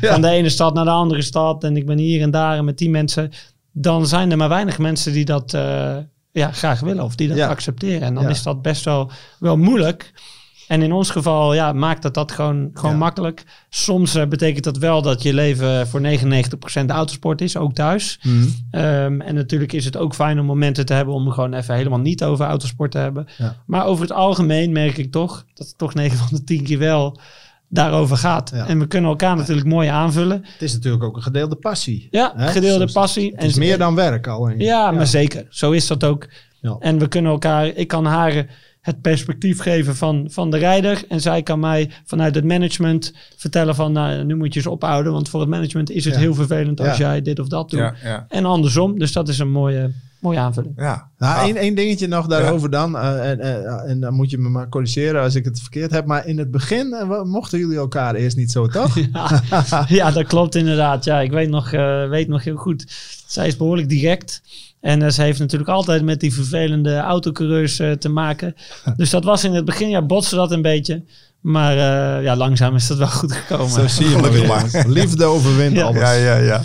[0.00, 2.78] van de ene stad naar de andere stad en ik ben hier en daar met
[2.78, 3.30] die mensen.
[3.72, 5.50] Dan zijn er maar weinig mensen die dat
[6.32, 8.02] ja, graag willen of die dat accepteren.
[8.02, 10.12] En dan is dat best wel, wel moeilijk.
[10.72, 13.44] En in ons geval ja, maakt dat dat gewoon, gewoon makkelijk.
[13.68, 18.18] Soms uh, betekent dat wel dat je leven voor 99% autosport is, ook thuis.
[18.22, 18.36] Mhm.
[18.36, 21.98] Um, en natuurlijk is het ook fijn om momenten te hebben om gewoon even helemaal
[21.98, 23.26] niet over autosport te hebben.
[23.66, 26.78] Maar over het algemeen merk ik toch dat het toch 9 van de 10 keer
[26.78, 27.20] wel
[27.68, 28.50] daarover gaat.
[28.50, 30.44] En we kunnen elkaar natuurlijk mooi aanvullen.
[30.52, 32.08] Het is natuurlijk ook een gedeelde passie.
[32.10, 32.48] Ja, hè?
[32.48, 33.32] gedeelde passie.
[33.34, 34.58] Het is en meer dan werk alleen.
[34.58, 35.46] Ja, ja, maar zeker.
[35.50, 36.28] Zo is dat ook.
[36.60, 36.76] Ja.
[36.78, 38.46] En we kunnen elkaar, ik kan haar
[38.82, 41.04] het perspectief geven van, van de rijder.
[41.08, 45.12] En zij kan mij vanuit het management vertellen van nou, nu moet je eens ophouden.
[45.12, 47.92] Want voor het management is het heel vervelend als jij dit of dat doet.
[48.28, 48.98] En andersom.
[48.98, 49.90] Dus dat is een mooie,
[50.20, 50.72] mooie aanvulling.
[50.76, 51.10] Ja.
[51.18, 52.94] Nou, één, één dingetje nog daarover dan.
[52.94, 56.06] Uh, en, uh, en dan moet je me maar corrigeren als ik het verkeerd heb.
[56.06, 58.98] Maar in het begin uh, mochten jullie elkaar eerst niet zo, toch?
[59.12, 61.04] ja, ja, dat klopt inderdaad.
[61.04, 61.70] Ja, ik weet nog,
[62.08, 62.84] weet nog heel goed.
[63.26, 64.42] Zij is behoorlijk direct.
[64.82, 68.54] En ze heeft natuurlijk altijd met die vervelende autocoureurs te maken.
[68.96, 71.04] Dus dat was in het begin, ja, botste dat een beetje.
[71.40, 71.76] Maar
[72.22, 73.70] ja, langzaam is dat wel goed gekomen.
[73.70, 74.84] Zo zie je maar weer.
[74.86, 76.00] Liefde overwint alles.
[76.00, 76.62] Ja, ja, ja.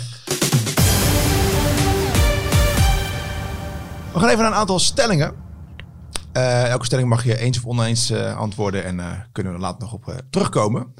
[4.12, 5.32] We gaan even naar een aantal stellingen.
[6.36, 9.80] Uh, elke stelling mag je eens of oneens uh, antwoorden en uh, kunnen we later
[9.80, 10.94] nog op terugkomen.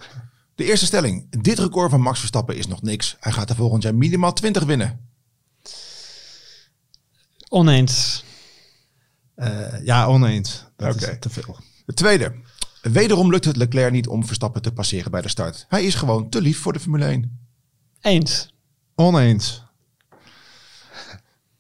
[0.55, 1.43] De eerste stelling.
[1.43, 3.17] Dit record van Max Verstappen is nog niks.
[3.21, 5.08] Hij gaat er volgend jaar minimaal 20 winnen.
[7.49, 8.25] Oneens.
[9.83, 10.65] ja, oneens.
[10.77, 11.11] Dat okay.
[11.11, 11.57] is te veel.
[11.87, 12.33] De tweede.
[12.83, 15.67] Wederom lukt het Leclerc niet om Verstappen te passeren bij de start.
[15.69, 17.39] Hij is gewoon te lief voor de Formule 1.
[18.01, 18.55] Eens.
[18.95, 19.63] Oneens.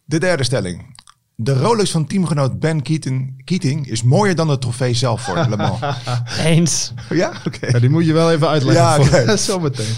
[0.04, 0.96] De derde stelling.
[1.34, 5.56] De Rolex van teamgenoot Ben Keating, Keating is mooier dan de trofee zelf voor Le
[5.56, 5.80] Mans.
[6.44, 6.92] Eens.
[7.08, 7.66] ja, oké.
[7.66, 8.84] Ja, die moet je wel even uitleggen.
[8.84, 9.36] Ja, oké.
[9.52, 9.94] Zometeen.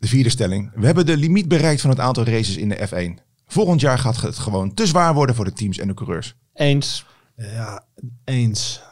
[0.00, 0.70] De vierde stelling.
[0.74, 3.22] We hebben de limiet bereikt van het aantal races in de F1.
[3.46, 6.34] Volgend jaar gaat het gewoon te zwaar worden voor de teams en de coureurs.
[6.54, 7.06] Eens.
[7.36, 7.84] Ja,
[8.24, 8.82] eens.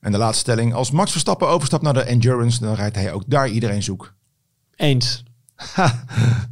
[0.00, 0.74] En de laatste stelling.
[0.74, 4.14] Als Max Verstappen overstapt naar de Endurance, dan rijdt hij ook daar iedereen zoek.
[4.76, 5.24] Eens.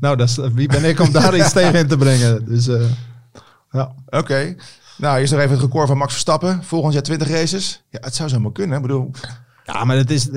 [0.01, 2.45] Nou, dat is, wie ben ik om daar iets tegen in te brengen?
[2.45, 2.91] Dus eh,
[3.71, 3.95] ja.
[4.07, 4.55] Oké.
[4.97, 6.65] Nou, hier is nog even het record van Max Verstappen.
[6.65, 7.85] Volgend jaar 20 races.
[7.91, 8.77] Ja, het zou zomaar kunnen.
[8.77, 9.11] Ik bedoel,
[9.73, 10.29] Ja, maar dat, is,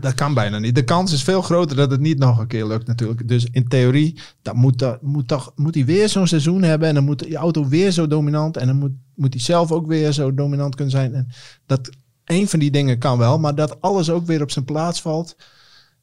[0.00, 0.74] dat, kan bijna niet.
[0.74, 3.28] De kans is veel groter dat het niet nog een keer lukt natuurlijk.
[3.28, 6.88] Dus in theorie, dat moet, dat moet, toch, moet hij weer zo'n seizoen hebben.
[6.88, 8.56] En dan moet die auto weer zo dominant.
[8.56, 11.14] En dan moet, moet hij zelf ook weer zo dominant kunnen zijn.
[11.14, 11.28] En
[11.66, 11.90] dat
[12.24, 13.38] een van die dingen kan wel.
[13.38, 15.36] Maar dat alles ook weer op zijn plaats valt.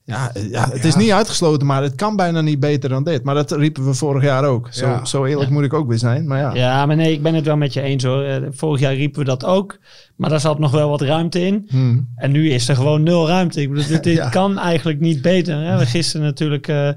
[0.09, 3.23] Ja, eh, ja het is niet uitgesloten, maar het kan bijna niet beter dan dit.
[3.23, 4.67] Maar dat riepen we vorig jaar ook.
[4.71, 5.05] Zo, Ja.
[5.05, 6.27] zo eerlijk moet ik ook weer zijn.
[6.27, 8.23] Maar ja, Ja, maar nee, ik ben het wel met je eens hoor.
[8.23, 9.77] Eh, Vorig jaar riepen we dat ook.
[10.15, 11.65] Maar daar zat nog wel wat ruimte in.
[11.69, 12.07] Hmm.
[12.15, 13.61] En nu is er gewoon nul ruimte.
[13.61, 14.29] Ik bedoel, dit, dit Ja.
[14.29, 15.57] kan eigenlijk niet beter.
[15.63, 15.77] Hè?
[15.77, 16.89] We gisteren natuurlijk eh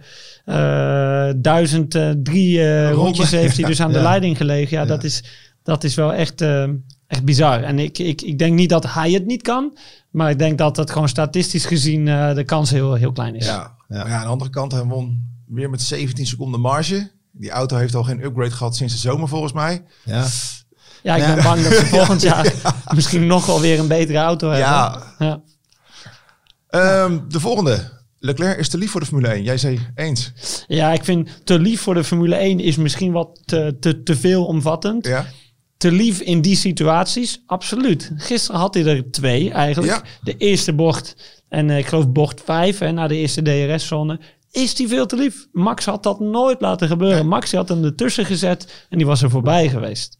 [0.44, 4.02] eh, duizend eh, drie rondjes heeft hij dus aan de Ja.
[4.04, 4.78] leiding gelegen.
[4.78, 5.24] Ja, Dat, is,
[5.62, 6.40] dat is wel echt,
[7.06, 7.62] echt bizar.
[7.62, 9.76] En ik, ik, ik denk niet dat hij het niet kan.
[10.12, 13.44] Maar ik denk dat het gewoon statistisch gezien eh, de kans heel, heel klein is.
[13.46, 13.74] ja.
[13.88, 13.98] Ja.
[13.98, 17.10] Maar ja, aan de andere kant, hij won weer met 17 seconden marge.
[17.32, 19.82] Die auto heeft al geen upgrade gehad sinds de zomer volgens mij.
[20.04, 20.26] ja.
[21.02, 21.34] Ja, ik Ja.
[21.34, 22.52] ben bang dat ze volgend jaar
[22.94, 24.68] misschien nog wel weer een betere auto hebben.
[24.68, 25.02] Ja.
[25.18, 25.40] Ja.
[26.68, 28.00] Ehm, de volgende.
[28.18, 29.42] Leclerc is te lief voor de Formule 1.
[29.42, 30.32] Jij zei eens.
[30.68, 34.16] Ja, ik vind te lief voor de Formule 1 is misschien wat te, te, te
[34.16, 35.06] veel omvattend.
[35.06, 35.26] Ja.
[35.82, 38.10] Te lief in die situaties, absoluut.
[38.16, 39.92] Gisteren had hij er twee eigenlijk.
[39.92, 40.02] Ja.
[40.22, 41.16] De eerste bocht
[41.48, 44.20] en eh, ik geloof bocht vijf, hè, na de eerste DRS-zone.
[44.50, 45.46] Is die veel te lief?
[45.52, 47.26] Max had dat nooit laten gebeuren.
[47.26, 50.18] Max had hem ertussen gezet en die was er voorbij geweest.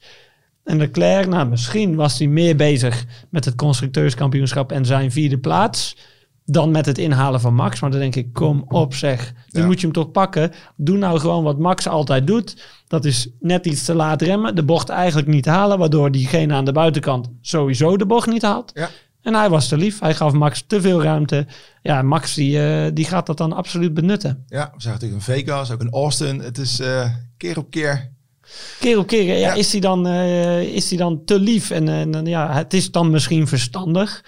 [0.65, 5.97] En Leclerc, nou misschien was hij meer bezig met het constructeurskampioenschap en zijn vierde plaats
[6.45, 7.81] dan met het inhalen van Max.
[7.81, 9.33] Maar dan denk ik, kom op zeg.
[9.51, 9.67] Nu Ja.
[9.67, 10.53] moet je hem toch pakken.
[10.77, 12.63] Doe nou gewoon wat Max altijd doet.
[12.89, 14.55] Dat is net iets te laat remmen.
[14.55, 15.79] De bocht eigenlijk niet halen.
[15.79, 18.71] Waardoor diegene aan de buitenkant sowieso de bocht niet haalt.
[18.75, 18.91] Ja.
[19.23, 20.01] En hij was te lief.
[20.01, 21.47] Hij gaf Max te veel ruimte.
[21.83, 24.45] Ja, Max die, eh, die gaat dat dan absoluut benutten.
[24.49, 26.39] Ja, we zagen natuurlijk in Vegas, ook in Austin.
[26.41, 28.11] Het is eh, keer op keer.
[28.81, 29.53] Keer op keer ja, Ja.
[29.53, 31.71] Is, hij dan, eh, is hij dan te lief.
[31.71, 34.25] En, en ja, het is dan misschien verstandig.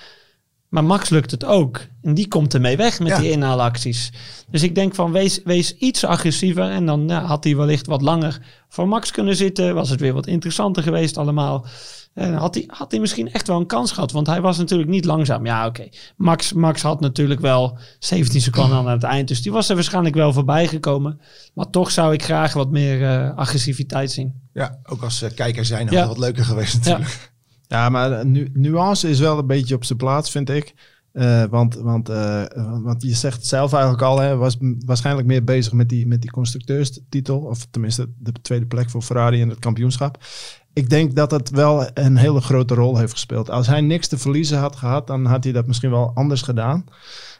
[0.75, 1.81] Maar Max lukt het ook.
[2.03, 3.19] En die komt ermee weg met Ja.
[3.19, 4.13] die inhaalacties.
[4.51, 6.71] Dus ik denk van wees, wees iets agressiever.
[6.71, 9.75] En dan ja, had hij wellicht wat langer voor Max kunnen zitten.
[9.75, 11.67] Was het weer wat interessanter geweest allemaal.
[12.15, 14.13] En had hij, had hij misschien echt wel een kans gehad.
[14.13, 15.47] Want hij was natuurlijk niet langzaam.
[15.47, 15.89] Ja, oké.
[16.17, 19.29] Max, Max had natuurlijk wel 17 seconden aan het eind.
[19.29, 21.21] Dus die was er waarschijnlijk wel voorbij gekomen.
[21.55, 24.35] Maar toch zou ik graag wat meer eh, agressiviteit zien.
[24.53, 25.99] Ja, ook als eh, kijker zijn had Ja.
[26.01, 27.33] het wat leuker geweest natuurlijk.
[27.75, 30.75] Ja, maar nu, nuance is wel een beetje op zijn plaats, vind ik.
[31.13, 32.45] Eh, want, want, eh,
[32.83, 34.57] want je zegt zelf eigenlijk al, hè, was
[34.87, 37.39] waarschijnlijk meer bezig met die, met die constructeurstitel.
[37.39, 40.25] Of tenminste de tweede plek voor Ferrari in het kampioenschap.
[40.73, 43.51] Ik denk dat het wel een hele grote rol heeft gespeeld.
[43.51, 46.85] Als hij niks te verliezen had gehad, dan had hij dat misschien wel anders gedaan.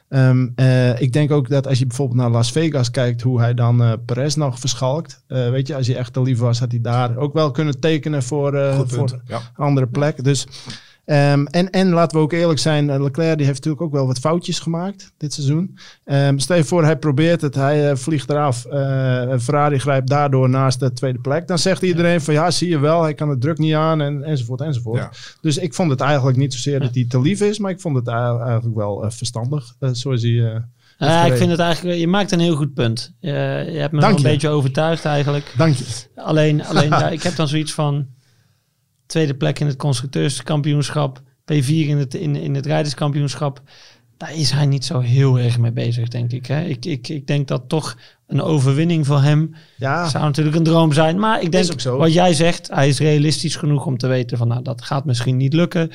[0.09, 3.53] Ehm, eh, ik denk ook dat als je bijvoorbeeld naar Las Vegas kijkt, hoe hij
[3.53, 5.23] dan eh Perez nog verschalkt.
[5.27, 7.79] Eh, weet je, als hij echt te lief was, had hij daar ook wel kunnen
[7.79, 9.41] tekenen voor, voor Ja.
[9.55, 10.23] andere plek.
[10.23, 10.47] Dus,
[11.05, 14.07] ehm, en, en laten we ook eerlijk zijn, eh, Leclerc die heeft natuurlijk ook wel
[14.07, 15.77] wat foutjes gemaakt dit seizoen.
[16.03, 18.65] Ehm stel je voor, hij probeert het, hij eh, vliegt eraf.
[18.65, 21.47] eh, Ferrari grijpt daardoor naast de tweede plek.
[21.47, 24.23] Dan zegt iedereen van ja, zie je wel, hij kan het druk niet aan en,
[24.23, 24.99] enzovoort enzovoort.
[24.99, 25.11] Ja.
[25.41, 27.95] Dus ik vond het eigenlijk niet zozeer dat hij te lief is, maar ik vond
[27.95, 30.31] het eigenlijk wel eh, verstandig, eh, zoals hij...
[30.53, 30.59] eh,
[30.97, 33.13] Ja, ik vind het eigenlijk, je maakt een heel goed punt.
[33.19, 33.31] Je,
[33.71, 34.21] je hebt me wel een je.
[34.23, 35.53] beetje overtuigd eigenlijk.
[35.57, 35.85] dank je.
[36.15, 38.07] Alleen, alleen ja, ik heb dan zoiets van
[39.05, 41.21] tweede plek in het constructeurskampioenschap,
[41.53, 43.61] P4 in het, in, in het rijderskampioenschap.
[44.17, 46.45] Daar is hij niet zo heel erg mee bezig, denk ik.
[46.45, 46.63] Hè?
[46.63, 50.93] Ik, ik, ik denk dat toch een overwinning voor hem Ja, zou natuurlijk een droom
[50.93, 51.19] zijn.
[51.19, 51.97] Maar ik denk, ook zo.
[51.97, 55.37] wat jij zegt, hij is realistisch genoeg om te weten van, nou, dat gaat misschien
[55.37, 55.91] niet lukken.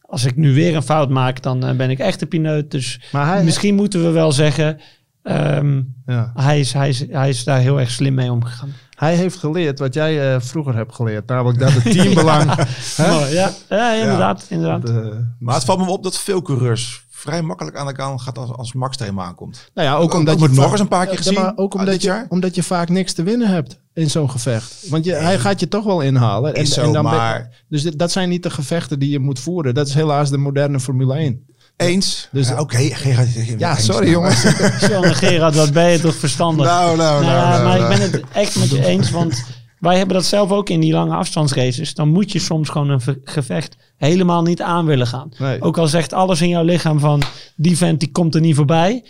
[0.00, 2.70] Als ik nu weer een fout maak, dan eh, ben ik echt een pineut.
[2.70, 3.44] Dus maar hij...
[3.44, 4.80] misschien moeten we wel zeggen,
[5.22, 6.32] ehm, ja.
[6.34, 8.72] hij, is, hij, is, hij is daar heel erg slim mee omgegaan.
[8.94, 12.54] Hij heeft geleerd wat jij eh, vroeger hebt geleerd, namelijk dat het teambelang...
[12.96, 13.10] Hè?
[13.10, 13.50] Mooi, ja.
[13.68, 14.46] ja, inderdaad.
[14.48, 14.86] inderdaad.
[14.86, 18.38] De- Maar het valt me op dat veel coureurs vrij makkelijk aan de kant gaat
[18.38, 19.70] als, als Max tegen aankomt.
[19.74, 21.74] Nou ja, ook omdat je nog vaak- eens een paar keer Ja, gezien, maar ook
[21.74, 22.26] omdat dit je, jaar.
[22.28, 24.88] omdat je vaak niks te winnen hebt in zo'n gevecht.
[24.88, 26.54] Want je, hij gaat je toch wel inhalen.
[26.54, 29.74] Is zo, dan ben- maar- dus dat zijn niet de gevechten die je moet voeren.
[29.74, 31.46] Dat is helaas de moderne Formule 1.
[31.76, 32.28] Eens.
[32.32, 33.84] Dus- Dus oké, Gerard, Ja, eens.
[33.84, 34.42] sorry jongens.
[34.92, 36.66] Jongen Gerard, wat ben je toch verstandig.
[36.66, 37.92] Nou, nou, nou, Nou ja, nou, maar nou.
[37.92, 39.44] ik ben het echt met je eens, want
[39.78, 41.94] wij hebben dat zelf ook in die lange afstandsraces.
[41.94, 45.28] Dan moet je soms gewoon een gevecht helemaal niet aan willen gaan.
[45.60, 47.22] Ook al zegt alles in jouw lichaam van
[47.56, 49.04] die vent die komt er niet voorbij.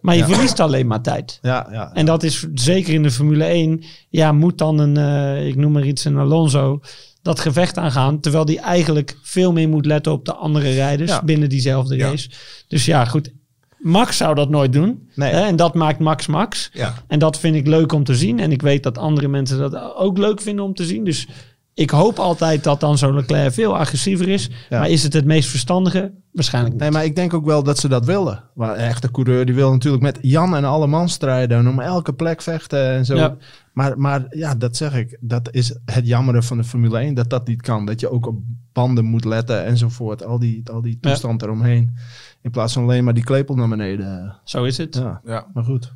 [0.00, 1.38] Maar je verliest alleen maar tijd.
[1.42, 3.82] Ja, ja, En dat is zeker in de Formule 1.
[4.08, 6.80] Ja, moet dan een, uh, ik noem maar iets, een Alonso
[7.24, 8.20] dat gevecht aangaan.
[8.20, 12.30] Terwijl die eigenlijk veel meer moet letten op de andere rijders binnen diezelfde race.
[12.68, 13.32] Dus ja, goed.
[13.78, 15.08] Max zou dat nooit doen.
[15.14, 15.32] Nee.
[15.32, 15.40] Hè?
[15.40, 16.70] En dat maakt Max Max.
[16.72, 16.94] Ja.
[17.08, 18.40] En dat vind ik leuk om te zien.
[18.40, 21.04] En ik weet dat andere mensen dat ook leuk vinden om te zien.
[21.04, 21.28] Dus
[21.74, 24.50] ik hoop altijd dat dan zo'n Leclerc veel agressiever is.
[24.70, 26.12] Maar is het het meest verstandige?
[26.32, 26.82] Waarschijnlijk niet.
[26.82, 28.44] Nee, maar ik denk ook wel dat ze dat willen.
[28.54, 31.68] Maar een echte coureur die wil natuurlijk met Jan en alle man strijden.
[31.68, 33.36] Om elke plek vechten en zo.
[33.74, 35.16] Maar, maar ja, dat zeg ik.
[35.20, 37.14] Dat is het jammere van de Formule 1.
[37.14, 37.86] Dat dat niet kan.
[37.86, 38.38] Dat je ook op
[38.72, 40.24] banden moet letten enzovoort.
[40.24, 41.96] Al die, al die toestand eromheen.
[42.40, 44.36] In plaats van alleen maar die klepel naar beneden.
[44.44, 44.94] Zo is het.
[44.94, 45.46] Ja, ja.
[45.54, 45.92] maar goed.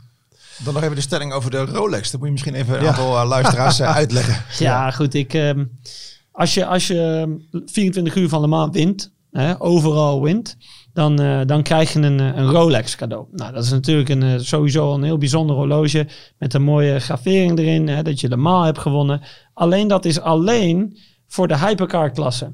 [0.65, 2.11] Dan nog even de stelling over de Rolex.
[2.11, 4.65] Dat moet je misschien even een aantal uh, luisteraars uh, uitleggen.
[4.65, 5.15] Ja, goed.
[5.15, 5.51] Ik, uh,
[6.31, 7.37] als, je, als je
[7.67, 10.57] 24 uur van de maand wint, hè, overal wint,
[10.93, 13.27] dan, uh, dan krijg je een, een Rolex cadeau.
[13.33, 16.07] Nou, dat is natuurlijk een, sowieso een heel bijzonder horloge
[16.39, 19.23] met een mooie gravering erin, hè, dat je de maal hebt gewonnen.
[19.55, 22.53] Alleen dat is alleen voor de hypercar klasse.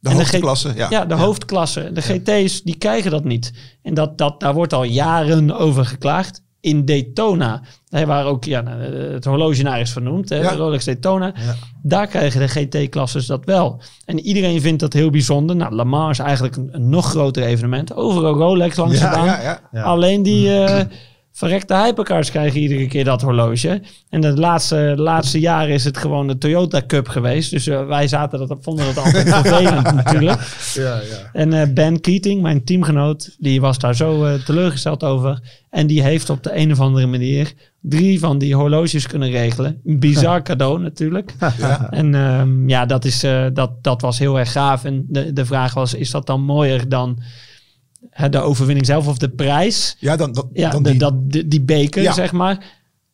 [0.00, 0.86] De hoofdklasse, ja.
[0.90, 1.90] Ja, de hoofdklasse.
[1.92, 3.52] De GT's, die krijgen dat niet.
[3.82, 7.62] En dat, dat, daar wordt al jaren over geklaagd in Daytona.
[7.88, 8.80] Waar ook ja, nou,
[9.12, 11.34] het horloge naar is vernoemd, hè, Rolex Daytona.
[11.82, 13.80] Daar krijgen de GT-klasses dat wel.
[14.04, 15.56] En iedereen vindt dat heel bijzonder.
[15.56, 17.94] Nou, Le Mans is eigenlijk een, nog groter evenement.
[17.94, 19.84] Overal Rolex langs de baan.
[19.84, 20.48] Alleen die...
[20.48, 20.80] Uh,
[21.36, 23.82] verrekte hypercars krijgen iedere keer dat horloge.
[24.08, 27.50] En de laatste, laatste jaren is het gewoon de Toyota Cup geweest.
[27.50, 30.40] Dus uh, wij zaten dat, vonden dat altijd vervelend natuurlijk.
[30.74, 31.30] Ja, ja.
[31.32, 35.40] En uh, Ben Keating, mijn teamgenoot, die was daar zo uh, teleurgesteld over.
[35.70, 39.80] En die heeft op de een of andere manier drie van die horloges kunnen regelen.
[39.84, 41.34] Een bizar cadeau natuurlijk.
[41.58, 41.90] Ja.
[41.90, 43.20] En um, ja, dat, is,
[43.52, 44.84] dat, dat was heel erg gaaf.
[44.84, 47.18] En de, de vraag was, is dat dan mooier dan
[48.30, 49.96] de overwinning zelf of de prijs.
[49.98, 51.14] Ja, dan, dan, ja, dan die, dat,
[51.46, 52.64] die, beker, zeg maar.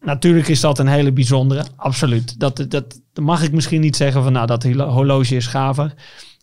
[0.01, 1.65] Natuurlijk is dat een hele bijzondere.
[1.77, 2.41] Absoluut.
[2.41, 5.95] Dat, dat, mag ik misschien niet zeggen van nou, dat horloge is gaver.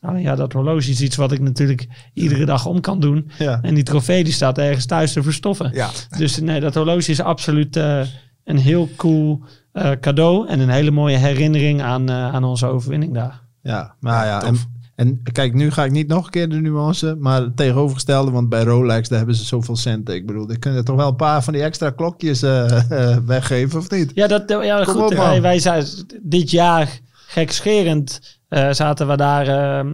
[0.01, 3.31] Nou ja, dat horloge is iets wat ik natuurlijk iedere dag om kan doen.
[3.37, 3.59] Ja.
[3.61, 5.71] En die trofee die staat ergens thuis te verstoffen.
[5.73, 5.89] Ja.
[6.17, 8.01] Dus nee, dat horloge is absoluut uh,
[8.43, 10.47] een heel cool uh, cadeau.
[10.47, 13.41] En een hele mooie herinnering aan, uh, aan onze overwinning daar.
[13.61, 14.57] Ja, maar ja, en
[14.99, 18.49] en kijk, nu ga ik niet nog een keer de nuance, maar het tegenovergestelde, want
[18.49, 20.15] bij Rolex, daar hebben ze zoveel centen.
[20.15, 23.89] Ik bedoel, die kunnen toch wel een paar van die extra klokjes uh, weggeven, of
[23.89, 24.11] niet?
[24.13, 25.01] Ja, dat, ja goed.
[25.01, 25.85] Op, wij, wij zijn
[26.21, 29.85] dit jaar gekscherend uh, zaten we daar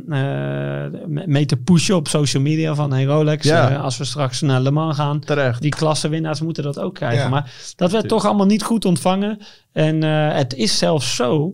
[1.08, 3.76] mee te pushen op social media van hey Rolex, ja.
[3.76, 5.62] als we straks naar Le Mans gaan, Terecht.
[5.62, 7.30] die klassewinnaars moeten dat ook krijgen.
[7.30, 9.38] Maar dat werd toch allemaal niet goed ontvangen.
[9.72, 11.54] En het is zelfs zo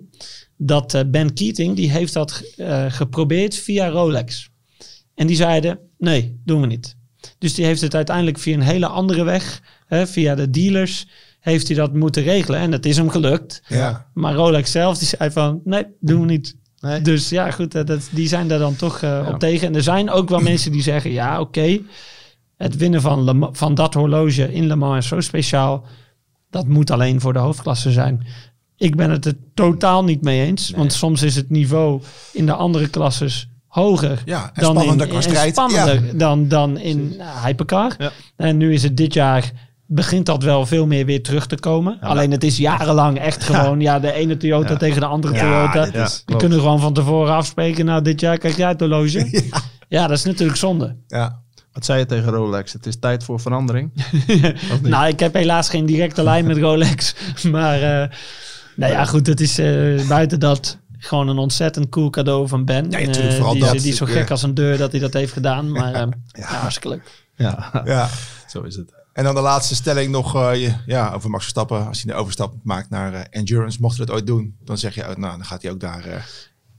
[0.63, 4.49] dat uh, Ben Keating, die heeft dat uh, geprobeerd via Rolex.
[5.15, 6.95] En die zeiden, nee, doen we niet.
[7.37, 11.07] Dus die heeft het uiteindelijk via een hele andere weg, hè, via de dealers,
[11.39, 12.59] heeft hij dat moeten regelen.
[12.59, 13.61] En het is hem gelukt.
[13.67, 14.07] Ja.
[14.13, 16.55] Maar Rolex zelf, die zei van, nee, doen we niet.
[16.79, 17.01] Nee.
[17.01, 19.33] Dus ja, goed, dat, die zijn daar dan toch uh, ja.
[19.33, 19.67] op tegen.
[19.67, 21.83] En er zijn ook wel mensen die zeggen, ja, oké, okay,
[22.57, 25.85] het winnen van, Le, van dat horloge in Le Mans is zo speciaal.
[26.49, 28.25] Dat moet alleen voor de hoofdklasse zijn.
[28.81, 30.71] Ik ben het er totaal niet mee eens.
[30.75, 35.53] Want soms is het niveau in de andere klasses hoger ja, dan spannender in, strijd.
[35.53, 36.13] spannender ja.
[36.13, 37.95] dan, dan in uh, hypercar.
[37.97, 38.11] Ja.
[38.35, 39.51] En nu is het dit jaar
[39.85, 41.99] begint dat wel veel meer weer terug te komen.
[41.99, 46.03] Alleen het is jarenlang echt gewoon ja, de ene Toyota tegen de andere Toyota.
[46.03, 47.85] Is, We kunnen gewoon van tevoren afspreken.
[47.85, 49.41] Nou, dit jaar krijg jij het horloge.
[49.89, 50.07] ja.
[50.07, 50.95] dat is natuurlijk zonde.
[51.07, 51.39] Ja.
[51.73, 52.73] Wat zei je tegen Rolex?
[52.73, 53.91] Het is tijd voor verandering.
[54.81, 57.15] nou, ik heb helaas geen directe lijn met Rolex.
[57.51, 58.07] Maar uh,
[58.81, 62.91] nou ja, goed, het is uh, buiten dat gewoon een ontzettend cool cadeau van Ben.
[62.91, 63.71] Ja, natuurlijk, uh, die, dat.
[63.71, 65.71] die is zo gek als een deur dat hij dat heeft gedaan.
[65.71, 66.45] Maar ja, uh, ja.
[66.45, 67.25] hartstikke leuk.
[67.35, 67.81] Ja.
[67.85, 68.09] ja,
[68.47, 68.93] zo is het.
[69.13, 71.87] En dan de laatste stelling nog uh, ja, over Max Verstappen.
[71.87, 74.95] Als hij de overstap maakt naar uh, endurance, mocht hij dat ooit doen, dan zeg
[74.95, 76.07] je, oh, nou, dan gaat hij ook daar.
[76.07, 76.13] Uh...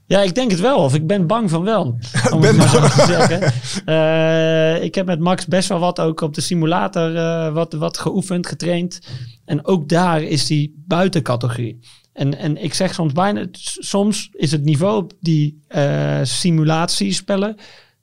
[0.05, 0.77] Ja, ik denk het wel.
[0.77, 1.97] Of ik ben bang van wel.
[2.31, 4.83] Om ben het maar te zeggen.
[4.83, 7.11] ik heb met Max best wel wat ook op de simulator
[7.51, 8.99] wat, wat geoefend, getraind.
[9.45, 11.79] En ook daar is die buitencategorie.
[12.13, 13.45] En, en ik zeg soms bijna,
[13.79, 17.55] soms is het niveau op die uh, simulatiespellen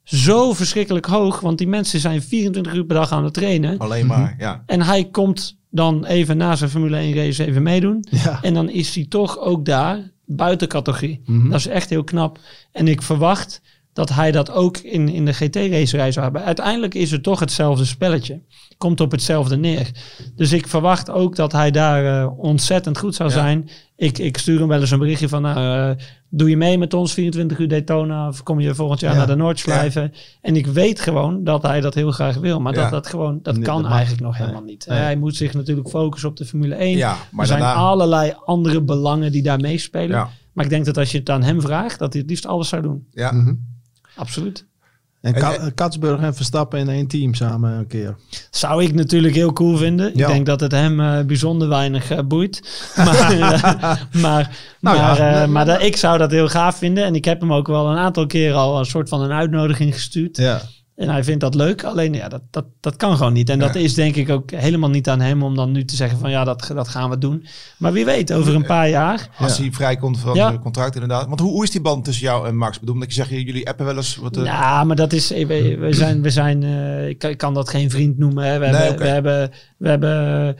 [0.03, 1.39] zo verschrikkelijk hoog.
[1.39, 3.77] Want die mensen zijn 24 uur per dag aan het trainen.
[3.77, 4.63] Alleen maar, ja.
[4.65, 8.05] En hij komt dan even na zijn Formule 1 race even meedoen.
[8.09, 8.39] Ja.
[8.41, 11.21] En dan is hij toch ook daar buiten categorie.
[11.25, 11.49] Mm -hmm.
[11.49, 12.39] Dat is echt heel knap.
[12.71, 13.61] En ik verwacht
[13.93, 16.43] dat hij dat ook in, in de GT-racerij zou hebben.
[16.43, 18.41] Uiteindelijk is het toch hetzelfde spelletje.
[18.77, 19.91] Komt op hetzelfde neer.
[20.35, 23.69] Dus ik verwacht ook dat hij daar uh, ontzettend goed zou zijn.
[23.95, 25.45] Ik, ik stuur hem wel eens een berichtje van...
[25.45, 25.89] Uh,
[26.29, 28.27] doe je mee met ons 24 uur Daytona...
[28.27, 30.13] of kom je volgend jaar naar de Noordslijven?
[30.41, 32.59] En ik weet gewoon dat hij dat heel graag wil.
[32.59, 34.85] Maar dat, dat, gewoon, dat kan eigenlijk nog helemaal niet.
[34.85, 36.97] Hij moet zich natuurlijk focussen op de Formule 1.
[36.97, 40.27] Ja, maar er zijn allerlei andere belangen die daar meespelen.
[40.53, 41.99] Maar ik denk dat als je het aan hem vraagt...
[41.99, 43.07] dat hij het liefst alles zou doen.
[43.11, 43.31] Ja.
[43.31, 43.53] Mhm.
[44.15, 44.65] Absoluut.
[45.21, 48.15] En Ka Katsburg en Verstappen in één team samen een keer.
[48.49, 50.07] Zou ik natuurlijk heel cool vinden.
[50.07, 52.61] Ik denk dat het hem uh, bijzonder weinig uh, boeit.
[52.95, 53.63] Maar, uh,
[54.21, 57.03] maar, nou maar, ja, maar ik zou dat heel gaaf vinden.
[57.03, 59.93] En ik heb hem ook wel een aantal keer al een soort van een uitnodiging
[59.93, 60.37] gestuurd.
[60.37, 60.61] Ja.
[60.95, 63.49] En hij vindt dat leuk, alleen ja, dat, dat, dat kan gewoon niet.
[63.49, 66.19] En dat is denk ik ook helemaal niet aan hem om dan nu te zeggen
[66.19, 67.45] van ja, dat, dat gaan we doen.
[67.77, 69.29] Maar wie weet, over een paar jaar.
[69.37, 70.51] Als hij vrijkomt van ja.
[70.51, 71.27] het contract inderdaad.
[71.27, 72.79] Want hoe, hoe is die band tussen jou en Max?
[72.79, 74.37] Bedoel, dat je zegt, jullie appen wel eens wat...
[74.37, 74.43] Uh...
[74.45, 78.17] Ja, maar dat is, we, we zijn, we zijn uh, ik, kan dat geen vriend
[78.17, 78.43] noemen.
[78.45, 78.59] Hè.
[78.59, 79.07] We, nee, hebben, okay.
[79.07, 80.55] we hebben, we hebben...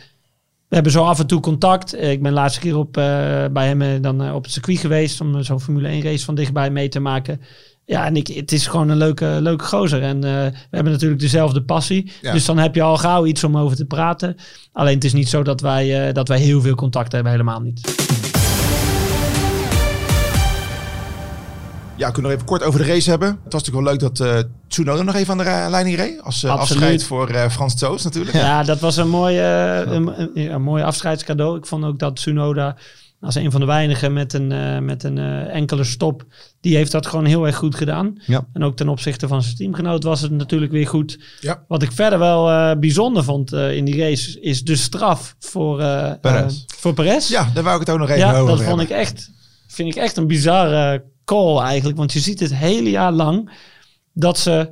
[0.67, 2.02] We hebben zo af en toe contact.
[2.02, 3.04] Ik ben laatste keer op, uh,
[3.52, 6.89] bij hem dan op het circuit geweest om zo'n Formule 1 race van dichtbij mee
[6.89, 7.41] te maken.
[7.91, 10.01] Ja, en ik, het is gewoon een leuke, leuke gozer.
[10.01, 12.12] En uh, we hebben natuurlijk dezelfde passie.
[12.21, 14.36] Dus dan heb je al gauw iets om over te praten.
[14.73, 17.32] Alleen het is niet zo dat wij, uh, dat wij heel veel contact hebben.
[17.32, 17.82] Helemaal niet.
[21.95, 23.30] Ja, we kunnen nog even kort over de race hebben.
[23.43, 26.21] Het was natuurlijk wel leuk dat uh, Tsunoda nog even aan de leiding reed.
[26.21, 28.38] Als uh, afscheid voor uh, Frans Toos natuurlijk.
[28.38, 31.58] Ja, dat was een mooi, een, een, een, mooi afscheidscadeau.
[31.58, 32.75] Ik vond ook dat Tsunoda
[33.21, 36.25] als een van de weinigen met een, uh, met een uh, enkele stop.
[36.60, 38.17] Die heeft dat gewoon heel erg goed gedaan.
[38.25, 38.47] Ja.
[38.53, 41.19] En ook ten opzichte van zijn teamgenoot was het natuurlijk weer goed.
[41.39, 41.63] Ja.
[41.67, 45.77] Wat ik verder wel uh, bijzonder vond in die race is de straf voor
[46.21, 46.63] Perez.
[46.67, 47.29] voor Perez.
[47.29, 49.31] Ja, daar wou ik het ook nog even ja, over dat vond ik echt,
[49.67, 51.97] vind ik echt een bizarre call eigenlijk.
[51.97, 53.51] Want je ziet het hele jaar lang
[54.13, 54.69] dat ze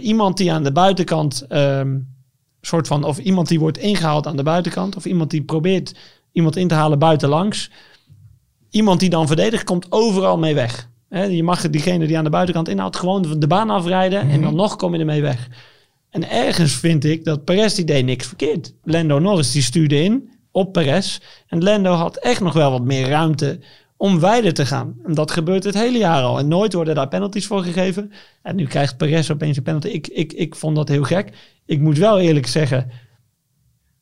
[0.00, 1.46] iemand die aan de buitenkant...
[1.48, 2.16] Um,
[2.60, 5.94] soort van, of iemand die wordt ingehaald aan de buitenkant, of iemand die probeert
[6.38, 7.70] iemand in te halen buitenlangs.
[8.70, 10.88] Iemand die dan verdedigt, komt overal mee weg.
[11.08, 14.40] He, je mag diegene die aan de buitenkant inhaalt gewoon de baan afrijden en dan
[14.40, 14.54] mhm.
[14.54, 15.48] nog kom je ermee weg.
[16.10, 18.74] En ergens vind ik dat Perez die deed niks verkeerd.
[18.82, 21.18] Lando Norris die stuurde in op Perez.
[21.46, 23.60] En Lando had echt nog wel wat meer ruimte
[23.96, 24.96] om wijder te gaan.
[25.04, 26.38] En dat gebeurt het hele jaar al.
[26.38, 28.12] En nooit worden daar penalties voor gegeven.
[28.42, 29.88] En nu krijgt Perez opeens een penalty.
[29.88, 31.32] Ik, ik, ik vond dat heel gek.
[31.66, 32.90] Ik moet wel eerlijk zeggen,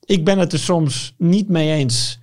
[0.05, 2.19] ik ben het er soms niet mee eens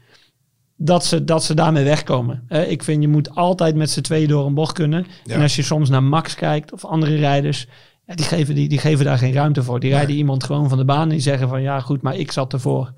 [0.83, 2.47] dat ze, dat ze daarmee wegkomen.
[2.67, 5.05] ik vind je moet altijd met z'n tweeën door een bocht kunnen.
[5.27, 7.67] En als je soms naar Max kijkt of andere rijders,
[8.05, 9.79] ja, die, geven, die, die geven daar geen ruimte voor.
[9.79, 12.31] Die rijden iemand gewoon van de baan en die zeggen van ja goed, maar ik
[12.31, 12.93] zat ervoor.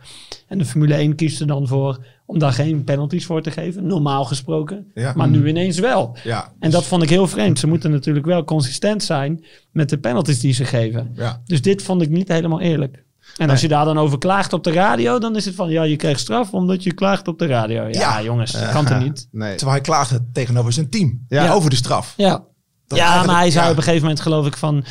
[0.48, 3.88] En de Formule 1 kiest er dan voor om daar geen penalties voor te geven,
[3.88, 4.92] normaal gesproken.
[5.16, 6.18] Maar nu ineens wel.
[6.24, 7.60] Ja, En dat vond ik heel vreemd.
[7.60, 11.12] Ze moeten natuurlijk wel consistent zijn met de penalties die ze geven.
[11.46, 13.04] Dus dit vond ik niet helemaal eerlijk.
[13.38, 15.84] En als je daar dan over klaagt op de radio, dan is het van ja,
[15.84, 17.84] je krijgt straf omdat je klaagt op de radio.
[17.84, 18.22] Ja, ja.
[18.22, 19.28] jongens, dat kan toch niet?
[19.32, 19.56] Nee.
[19.56, 21.52] Terwijl hij klaagde tegenover zijn team ja.
[21.52, 22.14] over de straf.
[22.18, 22.44] Ja,
[22.88, 24.86] ja maar hij zei op een gegeven moment, geloof ik, van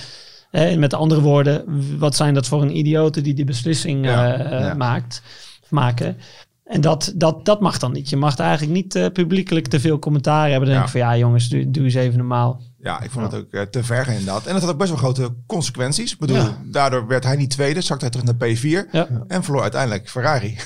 [0.77, 1.65] met andere woorden,
[1.99, 5.23] wat zijn dat voor een idioten die die beslissing uh, maakt,
[5.69, 6.17] maken.
[6.65, 8.09] En dat, dat, dat mag dan niet.
[8.09, 10.69] Je mag eigenlijk niet uh, publiekelijk te veel commentaar hebben.
[10.69, 12.63] Dan denk ik van ja jongens, doe, doe eens even normaal.
[12.79, 14.47] Ja, ik vond het ook uh, te ver inderdaad.
[14.47, 16.13] En dat had ook best wel grote consequenties.
[16.13, 18.91] Ik bedoel, daardoor werd hij niet tweede, zakte hij terug naar P4
[19.27, 20.59] en verloor uiteindelijk Ferrari.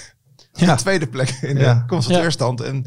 [0.53, 0.75] Ja.
[0.77, 2.61] De tweede plek in de constructeurstand.
[2.61, 2.87] En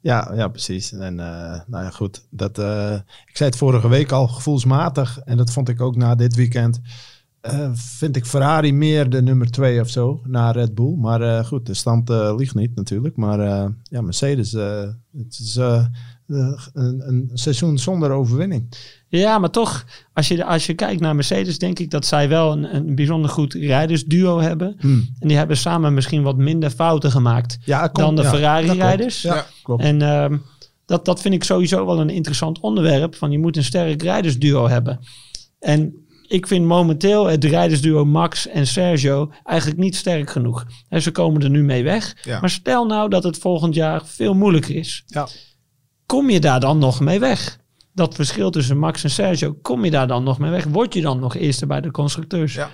[0.00, 0.92] ja, ja, precies.
[0.92, 2.26] En uh, nou ja, goed.
[2.30, 2.92] Dat, uh,
[3.26, 5.18] ik zei het vorige week al, gevoelsmatig.
[5.24, 6.80] En dat vond ik ook na dit weekend.
[7.52, 10.94] Uh, vind ik Ferrari meer de nummer twee of zo na Red Bull.
[10.96, 13.16] Maar goed, de stand ligt niet natuurlijk.
[13.16, 15.58] Maar ja, Mercedes, het is
[16.26, 18.72] een, een, seizoen zonder overwinning.
[19.08, 22.52] Ja, maar toch, als je, als je kijkt naar Mercedes, denk ik dat zij wel
[22.52, 24.76] een, een bijzonder goed rijdersduo hebben.
[24.78, 25.08] Hmm.
[25.18, 29.22] En die hebben samen misschien wat minder fouten gemaakt ja, dan de Ferrari-rijders.
[29.22, 29.82] Ja, klopt.
[29.82, 30.42] En um,
[30.86, 33.14] dat, dat vind ik sowieso wel een interessant onderwerp.
[33.14, 34.98] Van je moet een sterk rijdersduo hebben.
[35.58, 36.03] En
[36.34, 40.66] ik vind momenteel het rijdersduo Max en Sergio eigenlijk niet sterk genoeg.
[40.88, 42.16] En ze komen er nu mee weg.
[42.40, 45.02] Maar stel nou dat het volgend jaar veel moeilijker is.
[45.06, 45.28] Ja
[46.06, 47.58] kom je daar dan nog mee weg?
[47.92, 50.64] Dat verschil tussen Max en Sergio, kom je daar dan nog mee weg?
[50.64, 52.54] Word je dan nog eerste bij de constructeurs?
[52.54, 52.70] Ja.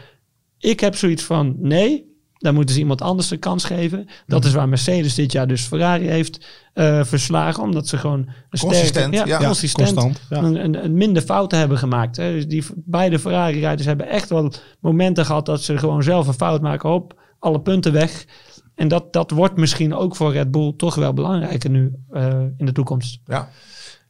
[0.59, 2.10] Ik heb zoiets van, nee,
[2.40, 4.09] dan moeten ze iemand anders de kans geven.
[4.26, 4.48] Dat mhm.
[4.48, 7.62] is waar Mercedes dit jaar dus Ferrari heeft uh, verslagen.
[7.62, 8.19] Omdat ze gewoon
[8.50, 12.17] een consistent, sterke, ja, consistent constant, een, een, minder fouten hebben gemaakt.
[12.17, 12.33] Hè.
[12.33, 16.60] Dus die beide Ferrari-rijders hebben echt wel momenten gehad dat ze gewoon zelf een fout
[16.60, 16.90] maken.
[16.90, 18.27] Op alle punten weg.
[18.75, 22.67] En dat, dat wordt misschien ook voor Red Bull toch wel belangrijker nu uh, in
[22.67, 23.19] de toekomst.
[23.25, 23.48] Ja.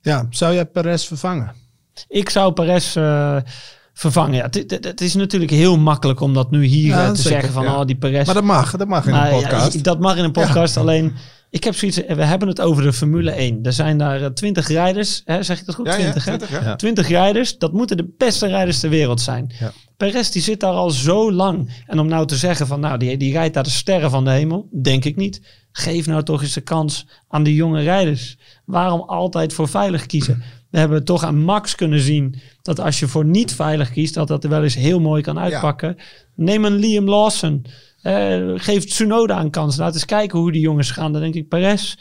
[0.01, 1.53] Ja, zou jij Perez vervangen?
[2.09, 3.37] Ik zou Perez uh,
[4.01, 4.35] vervangen.
[4.35, 4.49] Ja,
[4.81, 7.97] het, is natuurlijk heel makkelijk om dat nu hier ja, te zeggen van oh, die
[7.97, 8.27] Perez.
[8.27, 9.73] Maar dat mag, dat mag in een podcast.
[9.73, 11.13] Ja, dat mag in een podcast, alleen
[11.51, 13.59] ik heb zoiets, we hebben het over de Formule 1.
[13.63, 15.87] Er zijn daar 20 eh, rijders, hè, zeg ik dat goed?
[15.87, 16.77] Ja, 20, ja, 20, ja.
[16.77, 19.53] 20 rijders, dat moeten de beste rijders ter wereld zijn.
[19.61, 19.73] Ja.
[19.97, 21.83] Perez die zit daar al zo lang.
[21.87, 24.31] En om nou te zeggen van, nou, die, die rijdt daar de sterren van de
[24.31, 25.41] hemel, denk ik niet.
[25.73, 28.39] Geef nou toch eens de kans aan die jonge rijders.
[28.65, 30.43] Waarom altijd voor veilig kiezen?
[30.71, 34.29] We hebben toch aan Max kunnen zien dat als je voor niet veilig kiest, dat
[34.29, 35.97] dat er wel eens heel mooi kan uitpakken.
[36.35, 37.67] Neem een Liam Lawson.
[38.03, 39.77] Uh, geef Tsunoda een kans.
[39.77, 41.13] Laat eens kijken hoe die jongens gaan.
[41.13, 41.95] Dan denk ik, Perez,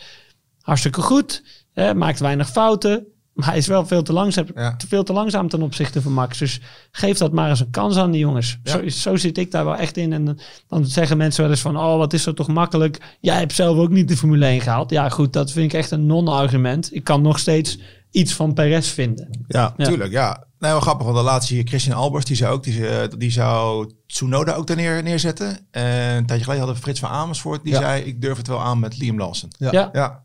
[0.61, 1.43] hartstikke goed.
[1.75, 3.07] Uh, maakt weinig fouten.
[3.33, 4.45] Maar hij is wel veel te, langzaam,
[4.87, 6.37] veel te langzaam ten opzichte van Max.
[6.37, 6.59] Dus
[6.91, 8.57] geef dat maar eens een kans aan die jongens.
[8.63, 10.13] Zo, zo, zit ik daar wel echt in.
[10.13, 11.77] En dan, dan, zeggen mensen wel eens van...
[11.77, 13.17] oh, wat is dat toch makkelijk.
[13.19, 14.89] Jij hebt zelf ook niet de Formule 1 gehaald.
[14.89, 16.95] Ja, goed, dat vind ik echt een non-argument.
[16.95, 17.79] Ik kan nog steeds
[18.11, 19.45] iets van Perez vinden.
[19.47, 19.85] Ja, ja.
[19.85, 20.47] tuurlijk, ja.
[20.59, 22.81] Nou, wel grappig, want de laatste hier Christian Albers, die zou ook, die,
[23.17, 25.57] die zou Tsunoda ook daar neer, neerzetten.
[25.71, 28.61] En een tijdje geleden hadden we Frits van Amersfoort, die zei, ik durf het wel
[28.61, 29.51] aan met Liam Lawson.
[29.57, 29.89] Ja.
[29.93, 30.23] ja.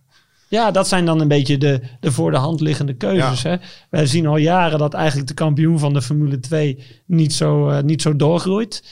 [0.48, 0.70] ja.
[0.70, 3.42] dat zijn dan een beetje de, de voor de hand liggende keuzes.
[3.42, 3.56] Hè?
[3.90, 7.80] Wij zien al jaren dat eigenlijk de kampioen van de Formule 2 niet zo, uh,
[7.80, 8.82] niet zo doorgroeit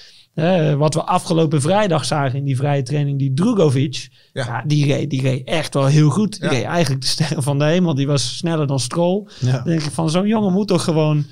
[0.76, 4.64] wat we afgelopen vrijdag zagen in die vrije training, die Drugovic, ja.
[4.66, 6.40] die, reed, die reed echt wel heel goed.
[6.40, 7.94] Die reed eigenlijk de sterren van de hemel.
[7.94, 9.28] Die was sneller dan Stroll.
[9.40, 11.24] Dan denk ik van zo'n jongen moet toch gewoon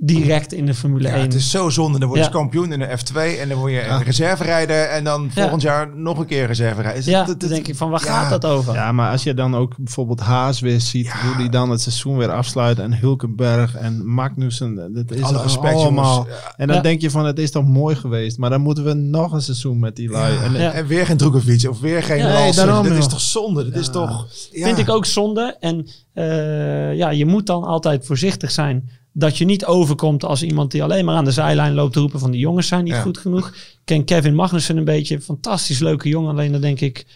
[0.00, 1.22] direct in de Formule ja, 1.
[1.22, 1.98] Het is zo zonde.
[1.98, 4.84] Dan word je kampioen in de F2 en dan word je een reserverijder.
[4.84, 7.10] En dan volgend jaar nog een keer reserverijder.
[7.10, 8.74] Ja, dan denk ik van waar gaat dat over?
[8.74, 12.16] Ja, maar als je dan ook bijvoorbeeld Haas weer ziet, hoe die dan het seizoen
[12.16, 16.26] weer afsluit en Hulkenberg en Magnussen, dat is Alle respect, allemaal.
[16.56, 19.32] En dan denk je van het is toch mooi geweest, maar dan moeten we nog
[19.32, 20.36] een seizoen met die lui.
[20.36, 23.64] En, en, weer geen Drukovic of weer geen nee, daarom, Dat is toch zonde?
[23.64, 24.26] Dat is toch...
[24.52, 25.56] Vind ik ook zonde.
[25.60, 30.70] En uh, ja, je moet dan altijd voorzichtig zijn dat je niet overkomt als iemand
[30.70, 33.18] die alleen maar aan de zijlijn loopt te roepen van die jongens zijn niet goed
[33.18, 33.48] genoeg.
[33.48, 36.30] Ik ken Kevin Magnussen een beetje, fantastisch leuke jongen.
[36.30, 37.06] Alleen dan denk ik,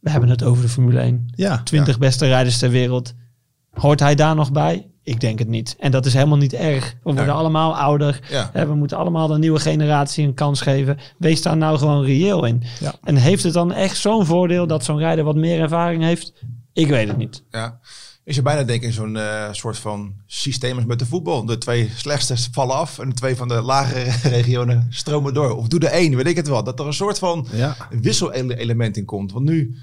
[0.00, 1.32] we hebben het over de Formule 1.
[1.34, 3.14] Ja, 20 beste rijders ter wereld.
[3.70, 4.86] Hoort hij daar nog bij?
[5.02, 5.76] Ik denk het niet.
[5.78, 6.96] En dat is helemaal niet erg.
[7.02, 8.20] We worden allemaal ouder.
[8.30, 8.66] Ja.
[8.66, 10.98] We moeten allemaal de nieuwe generatie een kans geven.
[11.18, 12.62] Wees daar nou gewoon reëel in.
[12.80, 12.94] Ja.
[13.02, 16.32] En heeft het dan echt zo'n voordeel dat zo'n rijder wat meer ervaring heeft?
[16.72, 17.42] Ik weet het niet.
[17.50, 17.80] Ja
[18.24, 21.44] is je bijna denken in zo'n uh, soort van systeem als met de voetbal.
[21.44, 25.56] De twee slechtste vallen af en de twee van de lagere regionen stromen door.
[25.56, 26.64] Of doe de één, weet ik het wel.
[26.64, 27.76] Dat er een soort van ja.
[27.90, 29.32] wisselelement in komt.
[29.32, 29.76] Want nu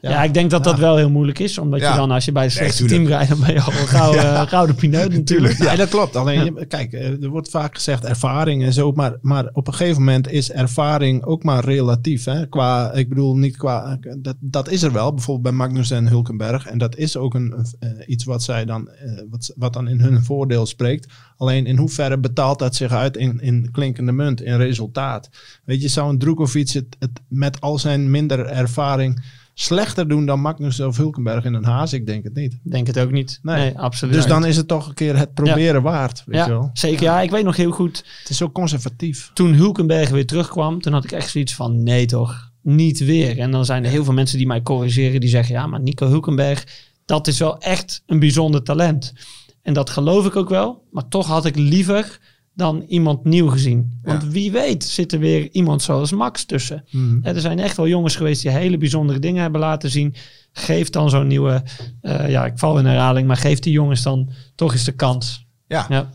[0.00, 1.58] ja, ik denk dat dat wel heel moeilijk is.
[1.58, 4.14] Omdat je dan, als je bij het slechtste team rijdt, dan ben je al gauw,
[4.14, 5.58] uh, gouden pineut natuurlijk.
[5.58, 6.16] Ja, dat klopt.
[6.16, 8.92] Alleen, kijk, eh, er wordt vaak gezegd ervaring en zo.
[8.92, 12.24] Maar, maar op een gegeven moment is ervaring ook maar relatief.
[12.24, 12.46] Hè?
[12.46, 13.98] Qua, ik bedoel, niet qua...
[14.18, 16.66] Dat, dat is er wel, bijvoorbeeld bij Magnus en Hulkenberg.
[16.66, 18.88] En dat is ook een, uh, iets wat, zij dan,
[19.30, 21.12] wat, wat dan in hun voordeel spreekt.
[21.36, 25.30] Alleen in hoeverre betaalt dat zich uit in, in klinkende munt, in resultaat?
[25.64, 30.40] Weet je, zou een Drukovic het, het met al zijn minder ervaring slechter doen dan
[30.40, 31.92] Magnus of Hulkenberg in een Haas?
[31.92, 32.58] Ik denk het niet.
[32.62, 33.38] Denk het ook niet.
[33.42, 34.14] Nee, absoluut.
[34.14, 36.22] Dus dan is het toch een keer het proberen waard.
[36.26, 36.70] Weet ja, je wel?
[36.72, 37.02] zeker.
[37.02, 38.04] Ja, ik weet nog heel goed.
[38.20, 39.30] Het is zo conservatief.
[39.34, 43.38] Toen Hulkenberg weer terugkwam, toen had ik echt zoiets van nee toch, niet weer.
[43.38, 46.06] En dan zijn er heel veel mensen die mij corrigeren, die zeggen ja, maar Nico
[46.06, 46.66] Hulkenberg,
[47.04, 49.12] dat is wel echt een bijzonder talent.
[49.62, 50.82] En dat geloof ik ook wel.
[50.90, 52.18] Maar toch had ik liever
[52.60, 54.00] dan iemand nieuw gezien.
[54.02, 56.84] Want wie weet zit er weer iemand zoals Max tussen.
[56.90, 57.18] Mhm.
[57.22, 60.14] Er zijn echt wel jongens geweest die hele bijzondere dingen hebben laten zien.
[60.52, 61.62] Geef dan zo'n nieuwe,
[62.02, 65.46] uh, ja, ik val in herhaling, maar geef die jongens dan toch eens de kans.
[65.66, 66.10] Ja, ja.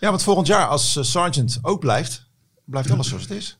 [0.00, 2.26] ja want volgend jaar als uh, Sergeant ook blijft,
[2.64, 3.58] blijft alles zoals het is.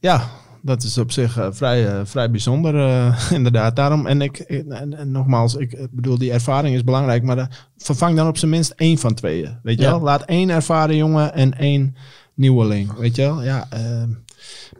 [0.00, 0.30] Ja,
[0.62, 3.76] dat is op zich uh, vrij, uh, vrij bijzonder, uh, inderdaad.
[3.76, 8.28] Daarom, en ik, en, en, nogmaals, ik bedoel, die ervaring is belangrijk, maar vervang dan
[8.28, 9.58] op zijn minst één van tweeën.
[9.62, 10.00] Weet je wel?
[10.00, 11.96] Laat één ervaren jongen en één
[12.34, 12.92] nieuweling.
[12.96, 13.42] Weet je wel?
[13.42, 14.10] Ja, ehm,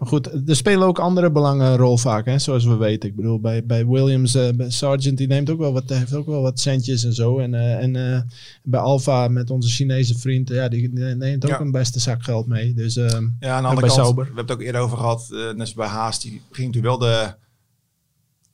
[0.02, 3.08] maar goed, er spelen ook andere belangen een rol vaak, hè, zoals we weten.
[3.08, 6.26] Ik bedoel, bij, bij Williams, uh, bij Sargent, die neemt ook wel wat, heeft ook
[6.26, 7.38] wel wat centjes en zo.
[7.38, 8.20] En, uh, en uh,
[8.62, 12.74] bij Alfa met onze Chinese vriend, ja, die neemt ook een beste zak geld mee.
[12.74, 14.24] Dus, ja, aan de andere kant, Sauber.
[14.24, 17.10] we hebben het ook eerder over gehad, net als bij Haas, die ging natuurlijk wel
[17.10, 17.34] de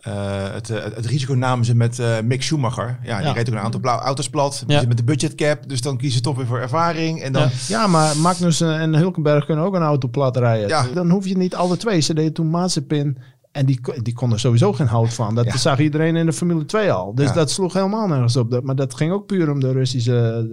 [0.08, 2.98] uh, het, eh, het, risico namen ze met uh, Mick Schumacher.
[3.02, 3.32] Ja, die ja.
[3.32, 4.64] reed ook een aantal blauwe auto's plat.
[4.66, 4.82] Ja.
[4.88, 5.68] Met de budgetcap.
[5.68, 7.22] Dus dan kiezen ze toch weer voor ervaring.
[7.22, 7.42] En dan...
[7.42, 7.48] ja.
[7.68, 10.68] ja, maar Magnus en Hulkenberg kunnen ook een auto plat rijden.
[10.68, 10.86] Ja.
[10.94, 12.00] Dan hoef je niet alle twee.
[12.00, 13.18] Ze deden toen Mazepin.
[13.52, 15.34] En die, die kon er sowieso geen hout van.
[15.34, 17.14] Dat zag iedereen in de Formule 2 al.
[17.14, 18.50] Dus dat sloeg helemaal nergens op.
[18.50, 20.46] Dat, maar dat ging ook puur om de Russische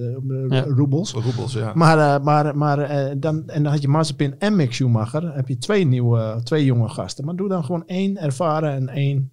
[0.49, 1.11] uh, roebels.
[1.11, 1.71] roebels ja.
[1.73, 2.77] Maar, maar, maar
[3.19, 5.35] dan, en dan had je Mazepin en Mick Schumacher.
[5.35, 7.25] heb je twee nieuwe, twee jonge gasten.
[7.25, 9.29] Maar doe dan gewoon één ervaren en één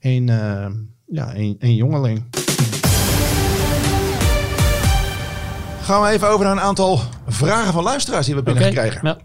[0.00, 0.72] een, ehm,
[1.06, 2.24] ja, een, een jongeling.
[5.80, 9.18] Gaan we even over naar een aantal vragen van luisteraars die we binnengekregen.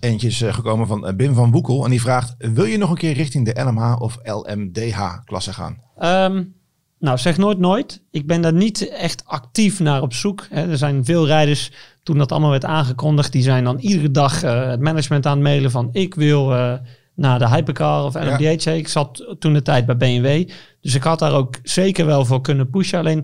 [0.00, 2.90] Eentje is eh, gekomen van eh, Bim van Boekel en die vraagt: Wil je nog
[2.90, 5.82] een keer richting de LMH of LMDH klasse gaan?
[5.98, 6.44] Ehm,
[6.98, 8.02] nou, zeg nooit nooit.
[8.10, 10.46] Ik ben daar niet echt actief naar op zoek.
[10.50, 14.66] Er zijn veel rijders, toen dat allemaal werd aangekondigd, die zijn dan iedere dag eh,
[14.66, 16.52] het management aan het mailen van ik wil
[17.20, 18.66] naar de Hypercar of LMDH.
[18.66, 20.48] Ik zat toen de tijd bij BMW,
[20.80, 22.98] dus ik had daar ook zeker wel voor kunnen pushen.
[22.98, 23.18] Alleen,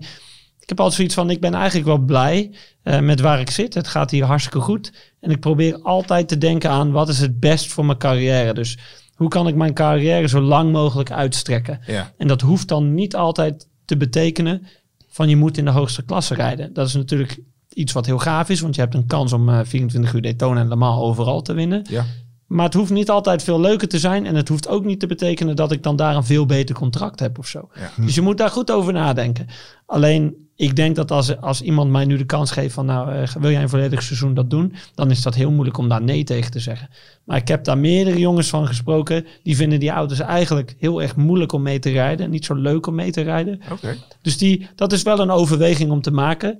[0.59, 2.51] ik heb altijd zoiets van, ik ben eigenlijk wel blij
[2.83, 3.73] uh, met waar ik zit.
[3.73, 4.93] Het gaat hier hartstikke goed.
[5.19, 8.53] En ik probeer altijd te denken aan, wat is het best voor mijn carrière?
[8.53, 8.77] Dus
[9.15, 11.79] hoe kan ik mijn carrière zo lang mogelijk uitstrekken?
[11.85, 12.13] Ja.
[12.17, 14.67] En dat hoeft dan niet altijd te betekenen
[15.07, 16.73] van je moet in de hoogste klasse rijden.
[16.73, 17.39] Dat is natuurlijk
[17.73, 20.59] iets wat heel gaaf is, want je hebt een kans om uh, 24 uur Daytona
[20.59, 21.85] en Le Mans overal te winnen.
[21.89, 22.05] Ja.
[22.47, 24.25] Maar het hoeft niet altijd veel leuker te zijn.
[24.25, 27.19] En het hoeft ook niet te betekenen dat ik dan daar een veel beter contract
[27.19, 27.69] heb of zo.
[27.75, 28.03] Ja.
[28.03, 29.47] Dus je moet daar goed over nadenken.
[29.85, 33.27] Alleen ik denk dat als, als iemand mij nu de kans geeft van nou, uh,
[33.39, 36.23] wil jij een volledig seizoen dat doen, dan is dat heel moeilijk om daar nee
[36.23, 36.89] tegen te zeggen.
[37.23, 41.15] Maar ik heb daar meerdere jongens van gesproken, die vinden die auto's eigenlijk heel erg
[41.15, 42.29] moeilijk om mee te rijden.
[42.29, 43.61] Niet zo leuk om mee te rijden.
[43.71, 43.97] Okay.
[44.21, 46.59] Dus die, dat is wel een overweging om te maken.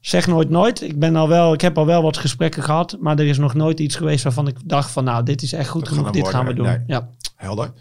[0.00, 0.82] Zeg nooit nooit.
[0.82, 3.54] Ik, ben al wel, ik heb al wel wat gesprekken gehad, maar er is nog
[3.54, 6.46] nooit iets geweest waarvan ik dacht van nou, dit is echt goed genoeg, dit gaan
[6.46, 6.84] we doen.
[6.86, 7.08] Ja.
[7.36, 7.72] Helder.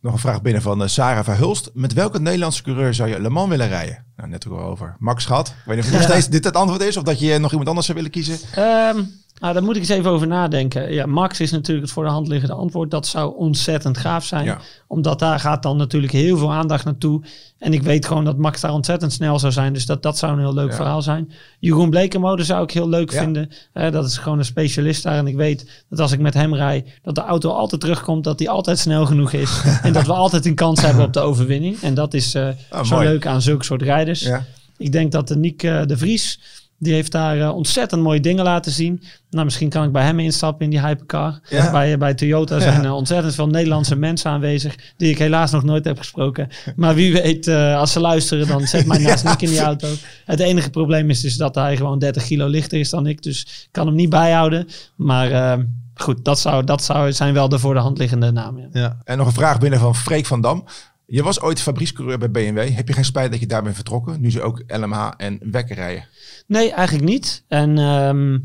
[0.00, 1.70] Nog een vraag binnen van uh, Sarah Verhulst.
[1.74, 4.04] Met welke Nederlandse coureur zou je Le Mans willen rijden?
[4.16, 4.96] Nou, net ook over.
[4.98, 5.48] Max Schat.
[5.48, 7.68] Ik weet niet of nog steeds dit het antwoord is of dat je nog iemand
[7.68, 8.38] anders zou willen kiezen.
[8.64, 9.10] Um,
[9.40, 10.92] nou, daar moet ik eens even over nadenken.
[10.92, 12.90] Ja, Max is natuurlijk het voor de hand liggende antwoord.
[12.90, 14.58] Dat zou ontzettend gaaf zijn.
[14.86, 17.22] Omdat daar gaat dan natuurlijk heel veel aandacht naartoe.
[17.58, 19.72] En ik weet gewoon dat Max daar ontzettend snel zou zijn.
[19.72, 21.32] Dus dat, dat zou een heel leuk verhaal zijn.
[21.58, 23.50] Jeroen Blekenmode zou ik heel leuk vinden.
[23.74, 25.16] Uh, dat is gewoon een specialist daar.
[25.16, 28.24] En ik weet dat als ik met hem rij, dat de auto altijd terugkomt.
[28.24, 29.62] Dat hij altijd snel genoeg is.
[29.82, 31.80] en dat we altijd een kans hebben op de overwinning.
[31.80, 32.48] En dat is uh,
[32.84, 34.30] zo leuk aan zulke soort rijders.
[34.76, 36.40] Ik denk dat de Nick uh, de Vries
[36.78, 39.02] die heeft daar uh, ontzettend mooie dingen laten zien.
[39.30, 41.40] Nou, misschien kan ik bij hem instappen in die hypercar.
[41.48, 41.70] Ja.
[41.70, 44.74] Bij, bij Toyota zijn uh, ontzettend veel Nederlandse mensen aanwezig.
[44.96, 46.48] Die ik helaas nog nooit heb gesproken.
[46.76, 49.88] Maar wie weet, uh, als ze luisteren, dan zet mij naast Nick in die auto.
[50.24, 53.22] Het enige probleem is dus dat hij gewoon 30 kilo lichter is dan ik.
[53.22, 54.68] Dus ik kan hem niet bijhouden.
[54.96, 55.58] Maar
[55.94, 58.68] goed, dat zou, dat zou zijn wel de voor de hand liggende namen.
[58.72, 58.96] Ja.
[59.04, 60.64] En nog een vraag binnen van Freek van Dam.
[61.10, 62.68] Je was ooit fabriekscoureur bij BMW.
[62.74, 64.20] Heb je geen spijt dat je daar bent vertrokken?
[64.20, 66.08] Nu ze ook LMH en Wekker rijden.
[66.46, 67.44] Nee, eigenlijk niet.
[67.48, 68.42] En um,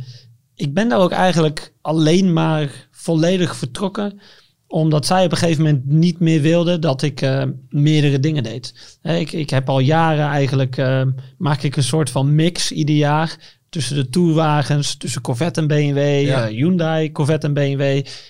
[0.55, 4.20] ik ben daar ook eigenlijk alleen maar volledig vertrokken
[4.68, 8.97] omdat zij op een gegeven moment niet meer wilde dat ik uh, meerdere dingen deed.
[9.01, 11.01] ik, ik heb al jaren eigenlijk, uh,
[11.38, 16.21] maak ik een soort van mix ieder jaar tussen de toerwagens, tussen Corvette en BMW,
[16.21, 16.49] ja.
[16.49, 17.82] uh, Hyundai, Corvette en BMW.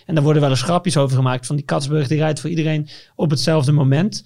[0.05, 2.87] En daar worden wel eens grapjes over gemaakt van die Katsburg, die rijdt voor iedereen
[3.15, 4.23] op hetzelfde moment.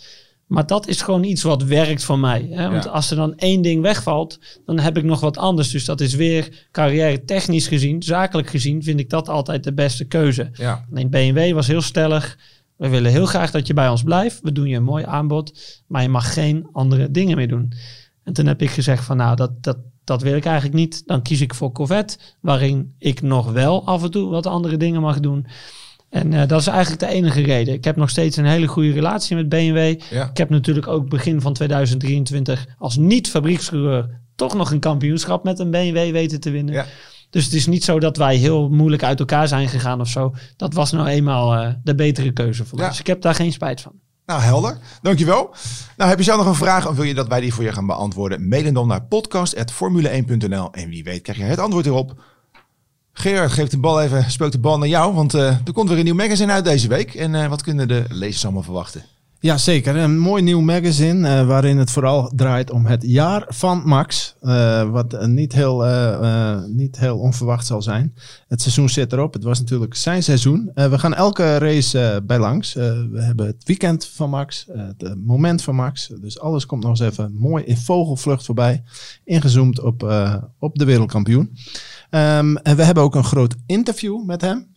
[0.47, 2.47] Maar dat is gewoon iets wat werkt voor mij.
[2.51, 2.69] Hè?
[2.69, 5.71] Want als er dan één ding wegvalt, dan heb ik nog wat anders.
[5.71, 10.05] Dus dat is weer carrière technisch gezien, zakelijk gezien, vind ik dat altijd de beste
[10.05, 10.49] keuze.
[10.53, 10.85] Ja.
[10.91, 12.37] Alleen BMW was heel stellig.
[12.75, 14.39] We willen heel graag dat je bij ons blijft.
[14.41, 17.73] We doen je een mooi aanbod, maar je mag geen andere dingen meer doen.
[18.23, 19.77] En toen heb ik gezegd van nou, dat, dat,
[20.07, 21.03] dat wil ik eigenlijk niet.
[21.05, 25.01] Dan kies ik voor Corvette, waarin ik nog wel af en toe wat andere dingen
[25.01, 25.47] mag doen.
[26.09, 27.73] En uh, dat is eigenlijk de enige reden.
[27.73, 29.77] Ik heb nog steeds een hele goede relatie met BMW.
[30.11, 35.71] Ik heb natuurlijk ook begin van 2023 als niet-fabriekscoureur toch nog een kampioenschap met een
[35.71, 36.73] BMW weten te winnen.
[36.73, 36.85] Ja.
[37.29, 40.33] Dus het is niet zo dat wij heel moeilijk uit elkaar zijn gegaan of zo.
[40.57, 42.87] Dat was nou eenmaal uh, de betere keuze voor ons.
[42.87, 43.93] Dus ik heb daar geen spijt van.
[44.27, 44.77] Nou, helder.
[45.01, 45.55] Dankjewel.
[45.97, 47.73] Nou, heb je zelf nog een vraag of wil je dat wij die voor je
[47.73, 48.47] gaan beantwoorden?
[48.47, 52.21] Mail dan naar podcast.formule1.nl en wie weet krijg je het antwoord erop.
[53.13, 55.97] Gerard, geef de bal even, speelt de bal naar jou, want uh, er komt weer
[55.97, 57.15] een nieuw magazine uit deze week.
[57.15, 59.05] En uh, wat kunnen de lezers allemaal verwachten?
[59.39, 59.95] Ja, zeker.
[59.95, 64.35] Een mooi nieuw magazine uh, waarin het vooral draait om het jaar van Max.
[64.91, 65.85] wat niet heel,
[66.67, 68.13] niet heel onverwacht zal zijn.
[68.47, 69.33] Het seizoen zit erop.
[69.33, 70.71] Het was natuurlijk zijn seizoen.
[70.73, 72.73] we gaan elke race bij langs.
[72.73, 76.11] we hebben het weekend van Max, het moment van Max.
[76.21, 78.83] Dus alles komt nog eens even mooi in vogelvlucht voorbij.
[79.23, 80.13] Ingezoomd op,
[80.59, 81.57] op de wereldkampioen.
[82.09, 84.75] Um, en we hebben ook een groot interview met hem.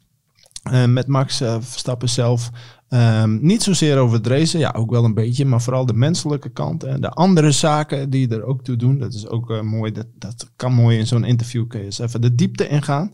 [0.87, 2.51] Met Max uh, Verstappen zelf.
[2.93, 6.85] Um, niet zozeer over racen, ja, ook wel een beetje, maar vooral de menselijke kant
[6.85, 8.99] en de andere zaken die er ook toe doen.
[8.99, 11.67] Dat is ook uh, mooi, dat, dat kan mooi in zo'n interview.
[11.67, 13.13] Kun je eens even de diepte ingaan.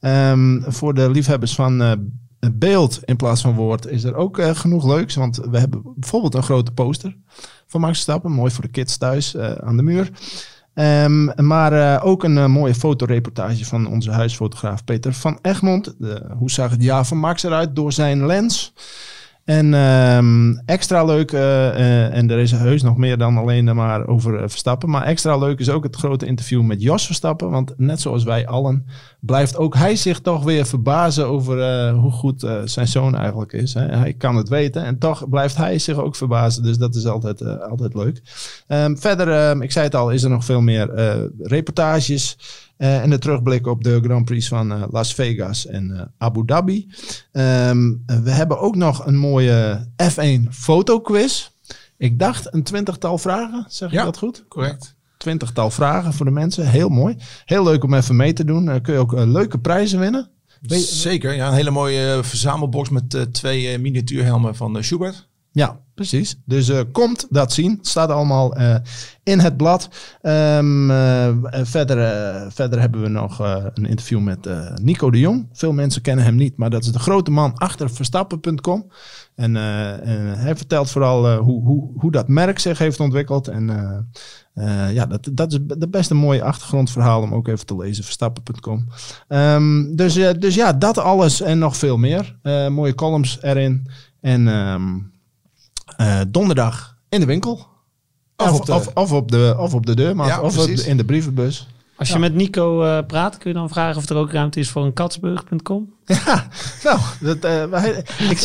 [0.00, 1.98] Um, voor de liefhebbers van
[2.52, 5.14] beeld in plaats van woord is er ook genoeg leuks.
[5.14, 7.16] Want we hebben bijvoorbeeld een grote poster
[7.66, 10.10] van Max Verstappen, mooi voor de kids thuis aan de muur.
[10.74, 15.94] Um, maar ook een mooie fotoreportage van onze huisfotograaf Peter van Egmond.
[15.98, 18.72] De, hoe zag het jaar van Max eruit door zijn lens?
[19.44, 24.50] En um, extra leuk, uh, en er is heus nog meer dan alleen maar over
[24.50, 24.90] Verstappen.
[24.90, 27.50] Maar extra leuk is ook het grote interview met Jos Verstappen.
[27.50, 28.86] Want net zoals wij allen,
[29.20, 33.74] blijft ook hij zich toch weer verbazen over hoe goed zijn zoon eigenlijk is.
[33.74, 33.86] Hè.
[33.86, 36.62] Hij kan het weten en toch blijft hij zich ook verbazen.
[36.62, 38.22] Dus dat is altijd, altijd leuk.
[38.68, 40.90] Um, verder, um, ik zei het al, is er nog veel meer
[41.38, 42.36] reportages.
[42.78, 46.42] Uh, en de terugblik op de Grand Prix van uh, Las Vegas en uh, Abu
[46.46, 46.88] Dhabi.
[47.32, 51.50] Um, we hebben ook nog een mooie F1 fotoquiz.
[51.96, 54.44] Ik dacht een twintigtal vragen, zeg ik dat goed?
[54.48, 54.94] correct.
[55.16, 57.16] Twintigtal vragen voor de mensen, heel mooi.
[57.44, 58.80] Heel leuk om even mee te doen.
[58.80, 60.30] kun je ook leuke prijzen winnen.
[60.78, 65.28] Zeker, ja, een hele mooie verzamelbox met twee miniatuurhelmen van Schubert.
[65.54, 66.40] Ja, precies.
[66.44, 67.70] Dus uh, komt dat zien.
[67.70, 68.76] Het staat allemaal uh,
[69.22, 69.88] in het blad.
[70.22, 73.38] Um, uh, verder, verder hebben we nog
[73.74, 74.48] een interview met
[74.82, 75.48] Nico de Jong.
[75.52, 78.86] Veel mensen kennen hem niet, maar dat is de grote man achter Verstappen.com.
[79.34, 83.48] En, hij vertelt vooral hoe, hoe, hoe dat merk zich heeft ontwikkeld.
[83.48, 83.66] En
[84.92, 88.04] ja, dat, dat is de beste mooie achtergrondverhaal om ook even te lezen.
[88.04, 88.86] Verstappen.com.
[89.28, 92.38] Ehm, dus, dus ja, dat alles en nog veel meer.
[92.70, 93.90] mooie columns erin.
[94.20, 94.46] En...
[94.46, 95.12] Um,
[96.04, 97.66] uh, donderdag in de winkel.
[98.36, 100.68] Of, of, op, de, of, of, op de, of op de deur, maar ja, of
[100.68, 101.66] in de brievenbus.
[101.96, 104.70] Als je met Nico uh, praat, kun je dan vragen of er ook ruimte is
[104.70, 105.92] voor een katsburg.com?
[106.04, 106.48] Ja,
[106.84, 107.98] nou, dat, uh,
[108.30, 108.38] ik,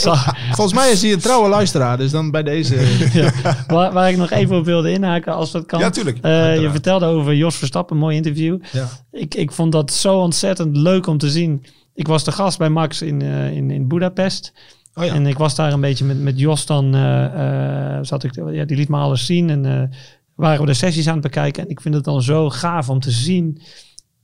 [0.52, 2.76] volgens mij is hij een trouwe luisteraar, dus dan bij deze.
[3.14, 3.32] ja,
[3.68, 5.80] waar, waar, ik nog even op wilde inhaken, als dat kan.
[5.80, 6.18] Ja, tuurlijk.
[6.26, 8.58] Uh, je vertelde over Jos Verstappen, een mooi interview.
[8.72, 8.88] Ja.
[9.12, 11.66] Ik, ik vond dat zo ontzettend leuk om te zien.
[11.94, 14.54] Ik was de gast bij Max in, in, in Budapest.
[14.94, 15.14] Oh ja.
[15.14, 18.78] En ik was daar een beetje met, met Jos dan, uh, zat ik, ja, die
[18.78, 19.98] liet me alles zien en uh,
[20.36, 21.64] waren we de sessies aan het bekijken.
[21.64, 23.62] En ik vind het dan zo gaaf om te zien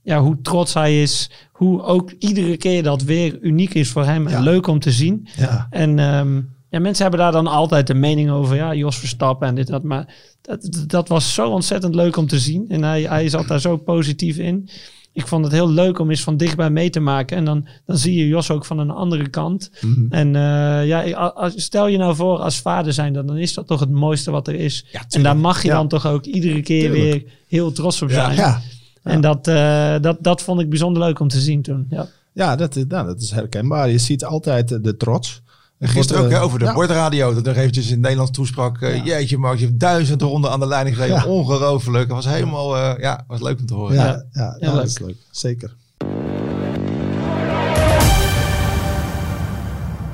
[0.06, 1.30] ja, hoe trots hij is.
[1.52, 5.28] Hoe ook iedere keer dat weer uniek is voor hem en leuk om te zien.
[5.36, 5.66] Ja.
[5.70, 8.56] En um, ja, mensen hebben daar dan altijd een mening over.
[8.56, 9.82] Ja, Jos Verstappen en dit dat.
[9.82, 12.64] Maar dat, dat was zo ontzettend leuk om te zien.
[12.68, 14.68] En hij, hij zat daar zo positief in
[15.16, 17.36] ik vond het heel leuk om eens van dichtbij mee te maken.
[17.36, 19.70] En dan, dan zie je Jos ook van een andere kant.
[19.80, 20.12] Mhm.
[20.12, 23.90] En uh, ja, stel je nou voor als vader zijn, dan, is dat toch het
[23.90, 24.84] mooiste wat er is.
[25.10, 28.36] en daar mag je dan toch ook iedere keer weer heel trots op zijn.
[28.36, 28.60] Ja,
[29.02, 31.86] en dat, uh, dat, dat vond ik bijzonder leuk om te zien toen.
[31.90, 33.90] Ja, ja dat, nou, dat is herkenbaar.
[33.90, 35.42] Je ziet altijd de trots.
[35.80, 36.74] Gisteren ook over de ja.
[36.74, 38.80] bordradio, dat nog eventjes in Nederlands toesprak.
[38.80, 39.02] Uh, ja.
[39.04, 41.16] Jeetje, Mark, je hebt duizend ronden aan de leiding gereden.
[41.16, 41.26] Ja.
[41.26, 42.08] Ongelooflijk.
[42.08, 43.94] Dat was helemaal, uh, ja, was leuk om te horen.
[43.94, 45.16] Ja, ja, ja, dat is leuk.
[45.30, 45.74] Zeker.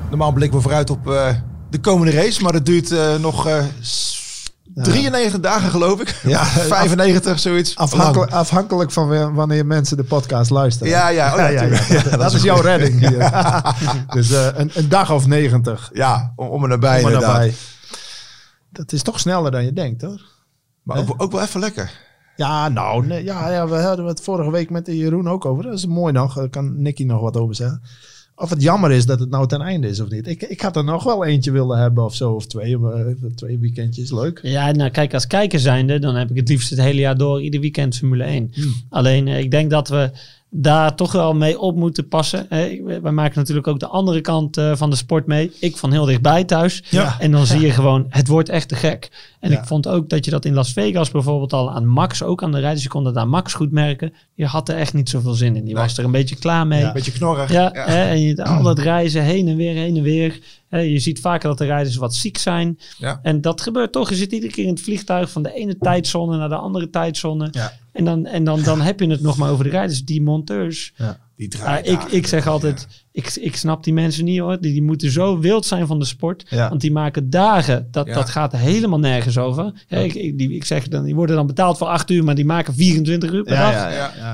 [0.09, 1.29] Normaal blikken we vooruit op uh,
[1.69, 3.47] de komende race, maar het duurt nog
[4.73, 6.19] 93 dagen geloof ik.
[6.23, 6.45] Ja,
[6.85, 7.75] 95, zoiets.
[7.75, 10.91] Afhankelijk, afhankelijk van wanneer mensen de podcast luisteren.
[10.91, 13.31] Ja, ja, oh, ja, ja, ja dat, is jouw redding hier.
[14.07, 15.89] dus uh, een, een, dag of 90.
[15.93, 17.53] Ja, om, om er nabij, nabij.
[18.69, 20.21] Dat is toch sneller dan je denkt, hoor.
[20.83, 21.91] Maar ook, ook, wel even lekker.
[22.35, 25.63] Ja, nou, nee, ja, ja, we hadden het vorige week met Jeroen ook over.
[25.63, 26.33] Dat is mooi nog.
[26.33, 27.81] Daar kan Nicky nog wat over zeggen
[28.43, 30.27] of het jammer is dat het nou ten einde is of niet.
[30.27, 32.77] Ik, ik had er nog wel eentje willen hebben of zo, of twee,
[33.35, 34.39] twee weekendjes, leuk.
[34.41, 37.41] Ja, nou kijk, als kijker zijnde, dan heb ik het liefst het hele jaar door
[37.41, 38.51] ieder weekend Formule 1.
[38.53, 38.73] Hmm.
[38.89, 40.11] Alleen, eh, ik denk dat we
[40.55, 42.47] daar toch wel mee op moeten passen.
[43.01, 45.51] Wij maken natuurlijk ook de andere kant eh, van de sport mee.
[45.59, 46.83] Ik van heel dichtbij thuis.
[46.89, 47.15] Ja.
[47.19, 49.11] En dan zie je gewoon, het wordt echt te gek.
[49.39, 52.43] En ik vond ook dat je dat in Las Vegas bijvoorbeeld al aan Max, ook
[52.43, 54.13] aan de rijders, je kon dat aan Max goed merken.
[54.33, 55.65] Je had er echt niet zoveel zin in.
[55.65, 56.83] Die was er een beetje klaar mee.
[56.83, 57.51] Een beetje knorrig.
[57.51, 60.39] Ja, Hè, en je, al dat reizen heen en weer, heen en weer.
[60.81, 62.79] Je ziet vaker dat de rijders wat ziek zijn.
[62.97, 63.19] Ja.
[63.21, 64.09] En dat gebeurt toch.
[64.09, 67.47] Je zit iedere keer in het vliegtuig van de ene tijdzone naar de andere tijdzone.
[67.51, 67.73] Ja.
[67.91, 70.03] En, dan, en dan, dan heb je het nog maar over de rijders.
[70.05, 70.93] Die monteurs.
[70.95, 71.17] Ja.
[71.35, 71.91] Die draaien.
[71.91, 74.61] ik, ik zeg altijd, ik, ik snap die mensen niet hoor.
[74.61, 76.49] Die, die moeten zo wild zijn van de sport.
[76.49, 77.87] Want die maken dagen.
[77.91, 79.85] Dat, dat gaat helemaal nergens over.
[79.87, 82.45] ik, ik, die, ik zeg dan, die worden dan betaald voor acht uur, maar die
[82.45, 83.91] maken 24 uur per dag.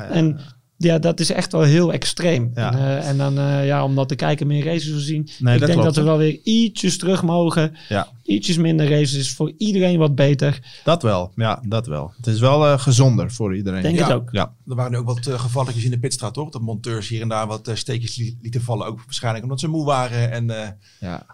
[0.09, 0.39] En
[0.81, 2.51] ja, dat is echt wel heel extreem.
[2.53, 5.29] En, uh, en, dan, uh, ja, om dat te kijken, meer races te zien.
[5.39, 7.75] Nee, ik denk dat we wel weer ietsjes terug mogen.
[7.89, 8.07] Ja.
[8.23, 10.59] Ietsjes minder races is voor iedereen wat beter.
[10.83, 12.13] Dat wel, ja, dat wel.
[12.17, 13.81] Het is wel uh, gezonder voor iedereen.
[13.81, 14.03] Denk ja.
[14.03, 14.29] het ook.
[14.31, 14.53] Ja.
[14.67, 16.49] Er waren ook wat gevalletjes in de pitstraat, toch?
[16.49, 18.87] Dat monteurs hier en daar wat steekjes lieten vallen.
[18.87, 20.31] Ook waarschijnlijk omdat ze moe waren.
[20.31, 21.25] En, ja.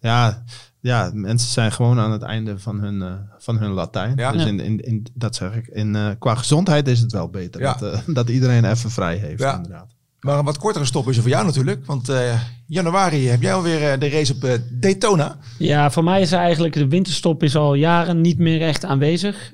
[0.00, 0.42] Ja,
[0.86, 4.16] ja, mensen zijn gewoon aan het einde van hun, uh, van hun Latijn.
[4.16, 4.32] Ja.
[4.32, 5.66] Dus in, in, in, dat zeg ik.
[5.66, 7.60] In, uh, qua gezondheid is het wel beter.
[7.60, 7.76] Ja.
[7.80, 9.56] Dat, uh, dat iedereen even vrij heeft, ja.
[9.56, 9.94] inderdaad.
[10.20, 11.86] Maar een wat kortere stop is er voor jou natuurlijk.
[11.86, 12.12] Want
[12.66, 15.38] januari heb jij alweer de race op Daytona.
[15.58, 19.52] Ja, voor mij is eigenlijk de winterstop is al jaren niet meer echt aanwezig.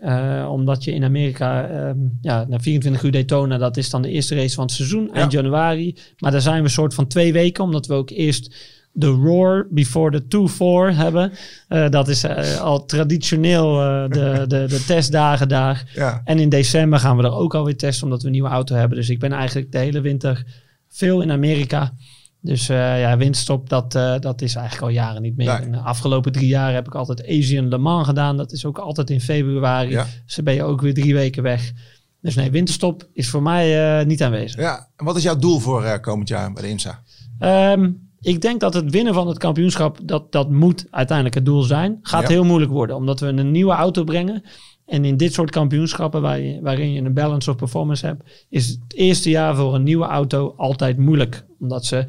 [0.49, 4.35] omdat je in Amerika, ehm, ja, na 24 uur Daytona, dat is dan de eerste
[4.35, 5.99] race van het seizoen, eind januari.
[6.19, 8.55] Maar daar zijn we een soort van twee weken, omdat we ook eerst
[8.93, 11.33] de Roar before the 2-4 hebben.
[11.69, 15.91] Uh, dat is uh, al traditioneel uh, de, de, de testdagen daar.
[15.95, 16.21] Ja.
[16.25, 18.99] En in december gaan we er ook alweer testen, omdat we een nieuwe auto hebben.
[18.99, 20.47] Dus ik ben eigenlijk de hele winter
[20.89, 21.95] veel in Amerika.
[22.41, 25.71] Dus ja, winststop, dat, dat is eigenlijk al jaren niet meer.
[25.71, 28.37] de afgelopen drie jaar heb ik altijd Asian Le Mans gedaan.
[28.37, 29.91] Dat is ook altijd in februari.
[29.91, 30.07] Ja.
[30.27, 31.73] Dus ben je ook weer drie weken weg.
[32.21, 34.61] Dus nee, winterstop is voor mij niet aanwezig.
[34.61, 37.03] Ja, en wat is jouw doel voor komend jaar bij de IMSA?
[37.41, 41.63] Um, ik denk dat het winnen van het kampioenschap, dat, dat moet uiteindelijk het doel
[41.63, 41.99] zijn.
[42.03, 44.43] Gaat heel moeilijk worden, omdat we een nieuwe auto brengen.
[44.87, 48.69] En in dit soort kampioenschappen, waar je, waarin je een balance of performance hebt, is
[48.69, 51.45] het eerste jaar voor een nieuwe auto altijd moeilijk.
[51.59, 52.07] Omdat ze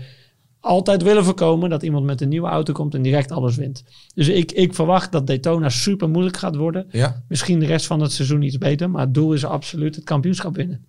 [0.59, 3.83] altijd willen voorkomen dat iemand met een nieuwe auto komt en direct alles wint.
[4.15, 6.85] Dus ik, ik verwacht dat Daytona super moeilijk gaat worden.
[6.89, 7.23] Ja.
[7.27, 10.55] Misschien de rest van het seizoen iets beter, maar het doel is absoluut het kampioenschap
[10.55, 10.85] winnen.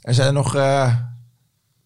[0.00, 0.94] En zijn er nog uh,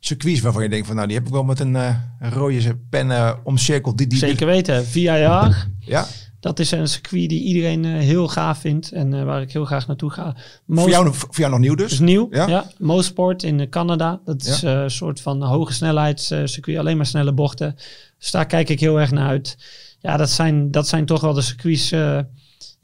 [0.01, 3.07] circuits waarvan je denkt van nou die heb ik wel met een uh, rode pen
[3.07, 3.99] uh, omcirkeld.
[3.99, 4.86] Die, die, Zeker weten.
[4.86, 5.68] VIR.
[5.80, 6.07] ja.
[6.40, 9.86] Dat is een circuit die iedereen uh, heel gaaf vindt en waar ik heel graag
[9.86, 10.36] naartoe ga.
[10.64, 11.92] Most, voor, jou, voor jou nog nieuw dus?
[11.92, 12.46] Is nieuw, ja.
[12.46, 12.70] ja.
[12.78, 14.20] Mosport in Canada.
[14.24, 17.76] Dat is een soort van hoge snelheidscircuit, alleen maar snelle bochten.
[18.18, 19.57] Dus daar kijk ik heel erg naar uit.
[20.01, 21.92] Ja, dat zijn, dat zijn toch wel de circuits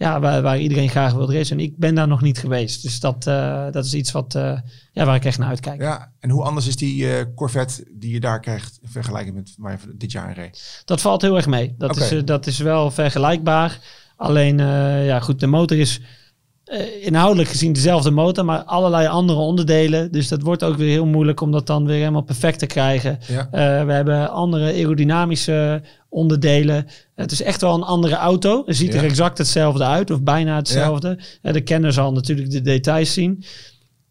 [0.04, 1.58] ja, waar, waar, iedereen graag wil racen.
[1.58, 2.82] En ik ben daar nog niet geweest.
[2.82, 4.58] Dus dat, uh, dat is iets wat, uh,
[4.92, 5.80] ja, waar ik echt naar uitkijk.
[5.80, 9.54] Ja, en hoe anders is die uh, Corvette die je daar krijgt in vergelijking met
[9.58, 10.82] waar je dit jaar reed?
[10.84, 11.74] Dat valt heel erg mee.
[11.78, 12.08] Dat, okay.
[12.10, 13.78] is, dat is wel vergelijkbaar.
[14.16, 14.58] Alleen,
[15.04, 16.00] ja goed, de motor is
[16.72, 20.12] uh, inhoudelijk gezien dezelfde motor, maar allerlei andere onderdelen.
[20.12, 23.18] Dus dat wordt ook weer heel moeilijk om dat dan weer helemaal perfect te krijgen.
[23.28, 23.44] Ja.
[23.44, 26.86] Uh, we hebben andere aerodynamische onderdelen.
[27.14, 28.62] Het is echt wel een andere auto.
[28.66, 31.08] Het ziet er exact hetzelfde uit, of bijna hetzelfde.
[31.08, 31.48] Ja.
[31.48, 33.44] Uh, de kenner zal natuurlijk de details zien.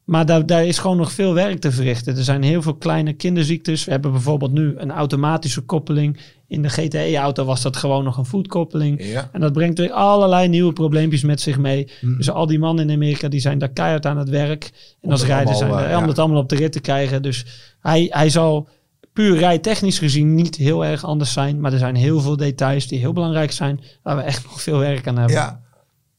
[0.04, 2.18] Maar daar, daar is gewoon nog veel werk te verrichten.
[2.18, 3.86] Er zijn heel veel kleine kinderziektes.
[3.86, 6.20] We hebben bijvoorbeeld nu een automatische koppeling.
[6.54, 9.06] In de GTE-auto was dat gewoon nog een voetkoppeling.
[9.06, 9.30] Ja.
[9.32, 11.91] En dat brengt weer allerlei nieuwe probleempjes met zich mee.
[12.01, 12.18] Mm.
[12.18, 14.72] Dus al die mannen in Amerika die zijn daar keihard aan het werk.
[15.01, 17.22] En als rijder zijn er, uh, om het allemaal op de rit te krijgen.
[17.22, 17.45] Dus
[17.80, 18.68] hij, hij zal
[19.14, 21.60] puur rijtechnisch gezien niet heel erg anders zijn.
[21.60, 23.80] Maar er zijn heel veel details die heel belangrijk zijn.
[24.04, 25.36] Waar we echt nog veel werk aan hebben.
[25.36, 25.62] Ja.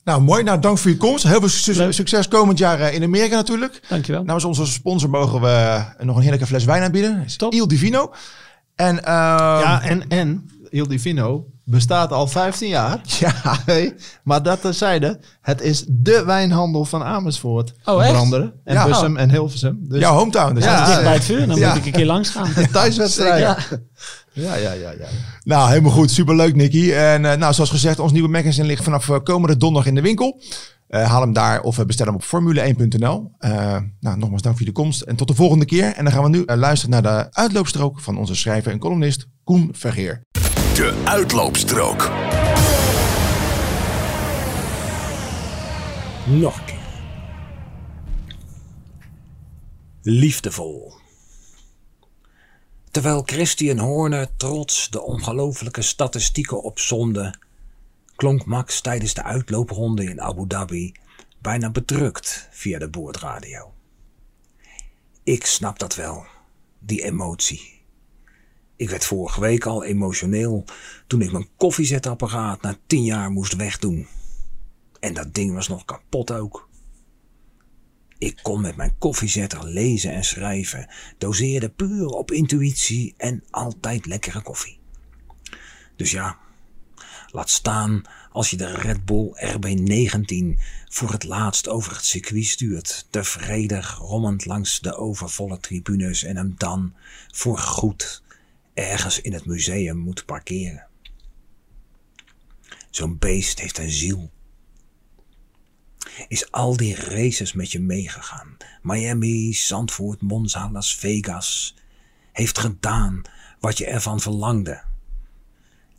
[0.04, 0.42] Nou, mooi.
[0.42, 1.24] Nou, dank voor je komst.
[1.24, 3.80] Heel veel succes komend jaar eh, in Amerika natuurlijk.
[3.88, 4.24] Dankjewel.
[4.24, 7.26] Namens onze sponsor mogen we nog een heerlijke fles wijn aanbieden.
[7.36, 7.52] Top.
[7.52, 8.12] Il Divino.
[8.76, 13.00] En, uh, ja, en, en Il Divino bestaat al 15 jaar.
[13.18, 13.58] Ja.
[14.22, 17.72] maar dat terzijde, het is de wijnhandel van Amersfoort.
[17.84, 18.32] Oh, echt?
[18.32, 18.86] En ja.
[18.86, 19.78] Bussum en Hilversum.
[19.80, 20.54] Dus, Jouw hometown.
[20.54, 21.46] Dus ja, dicht bij het vuur.
[21.46, 22.52] Dan moet ik een keer langs gaan.
[22.72, 23.40] Thuiswedstrijd.
[23.40, 23.56] Ja.
[24.32, 25.06] Ja, ja, ja, ja.
[25.44, 26.10] Nou, helemaal goed.
[26.10, 26.92] Superleuk, Nicky.
[26.92, 30.00] En uh, nou, zoals gezegd, ons nieuwe magazine ligt vanaf uh, komende donderdag in de
[30.00, 30.40] winkel.
[30.94, 33.30] Uh, haal hem daar of bestel hem op formule1.nl.
[34.00, 35.00] nou, nogmaals dank voor je komst.
[35.00, 35.92] En tot de volgende keer.
[35.92, 39.68] En dan gaan we nu luisteren naar de uitloopstrook van onze schrijver en columnist Koen
[39.72, 40.22] Vergeer.
[40.74, 42.10] De uitloopstrook.
[46.26, 46.78] Nog een keer.
[50.02, 50.92] Liefdevol.
[52.90, 57.34] Terwijl Christian Horner trots de ongelofelijke statistieken opzonde,
[58.16, 60.94] klonk Max tijdens de uitloopronde in Abu Dhabi
[61.38, 63.74] bijna bedrukt via de boordradio.
[65.22, 66.26] Ik snap dat wel,
[66.78, 67.82] die emotie.
[68.76, 70.64] Ik werd vorige week al emotioneel
[71.06, 74.06] toen ik mijn koffiezetapparaat na tien jaar moest wegdoen.
[75.00, 76.68] En dat ding was nog kapot ook.
[78.18, 80.88] Ik kon met mijn koffiezetter lezen en schrijven,
[81.18, 84.78] doseerde puur op intuïtie en altijd lekkere koffie.
[85.96, 86.38] Dus ja,
[87.34, 93.06] laat staan als je de Red Bull RB19 voor het laatst over het circuit stuurt,
[93.10, 96.94] tevredig rommend langs de overvolle tribunes en hem dan
[97.32, 98.22] voor goed
[98.74, 100.86] ergens in het museum moet parkeren.
[102.90, 104.30] Zo'n beest heeft een ziel.
[106.28, 108.56] Is al die races met je meegegaan?
[108.82, 111.74] Miami, Zandvoort, Monza, Las Vegas.
[112.32, 113.22] Heeft gedaan
[113.60, 114.82] wat je ervan verlangde.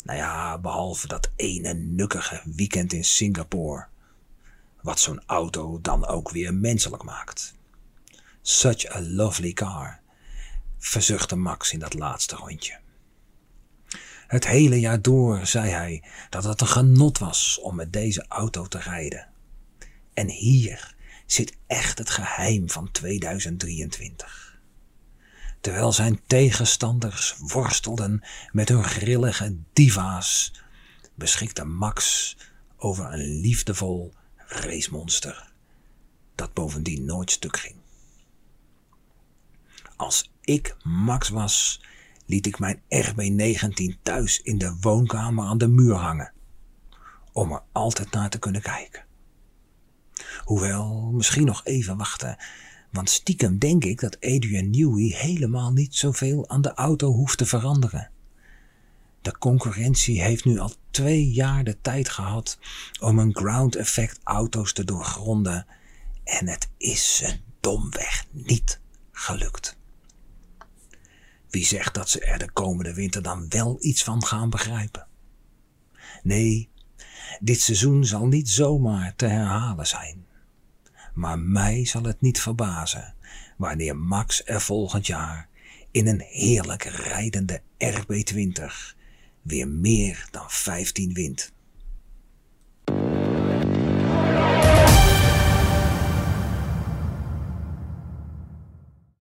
[0.05, 3.87] Nou ja, behalve dat ene nukkige weekend in Singapore.
[4.81, 7.55] Wat zo'n auto dan ook weer menselijk maakt.
[8.41, 10.03] Such a lovely car
[10.77, 12.79] verzuchtte Max in dat laatste rondje.
[14.27, 18.65] Het hele jaar door zei hij dat het een genot was om met deze auto
[18.65, 19.27] te rijden.
[20.13, 20.95] En hier
[21.25, 24.54] zit echt het geheim van 2023.
[25.65, 30.53] Terwijl zijn tegenstanders worstelden met hun grillige diva's,
[31.15, 32.37] beschikte Max
[32.77, 35.51] over een liefdevol racemonster
[36.35, 37.75] dat bovendien nooit stuk ging.
[39.95, 41.81] Als ik Max was,
[42.25, 46.33] liet ik mijn RB19 thuis in de woonkamer aan de muur hangen,
[47.31, 49.05] om er altijd naar te kunnen kijken.
[50.43, 52.37] Hoewel, misschien nog even wachten,
[52.95, 57.45] want stiekem denk ik dat Adrian Newey helemaal niet zoveel aan de auto hoeft te
[57.45, 58.09] veranderen.
[59.21, 62.59] De concurrentie heeft nu al twee jaar de tijd gehad
[62.99, 65.65] om een ground effect auto's te doorgronden
[66.23, 68.79] en het is ze domweg niet
[69.11, 69.77] gelukt.
[71.49, 75.07] Wie zegt dat ze er de komende winter dan wel iets van gaan begrijpen?
[76.23, 76.69] Nee,
[77.39, 80.24] dit seizoen zal niet zomaar te herhalen zijn.
[81.15, 83.13] Maar mij zal het niet verbazen
[83.57, 85.49] wanneer Max er volgend jaar
[85.91, 88.95] in een heerlijk rijdende RB20
[89.41, 91.53] weer meer dan 15 wint.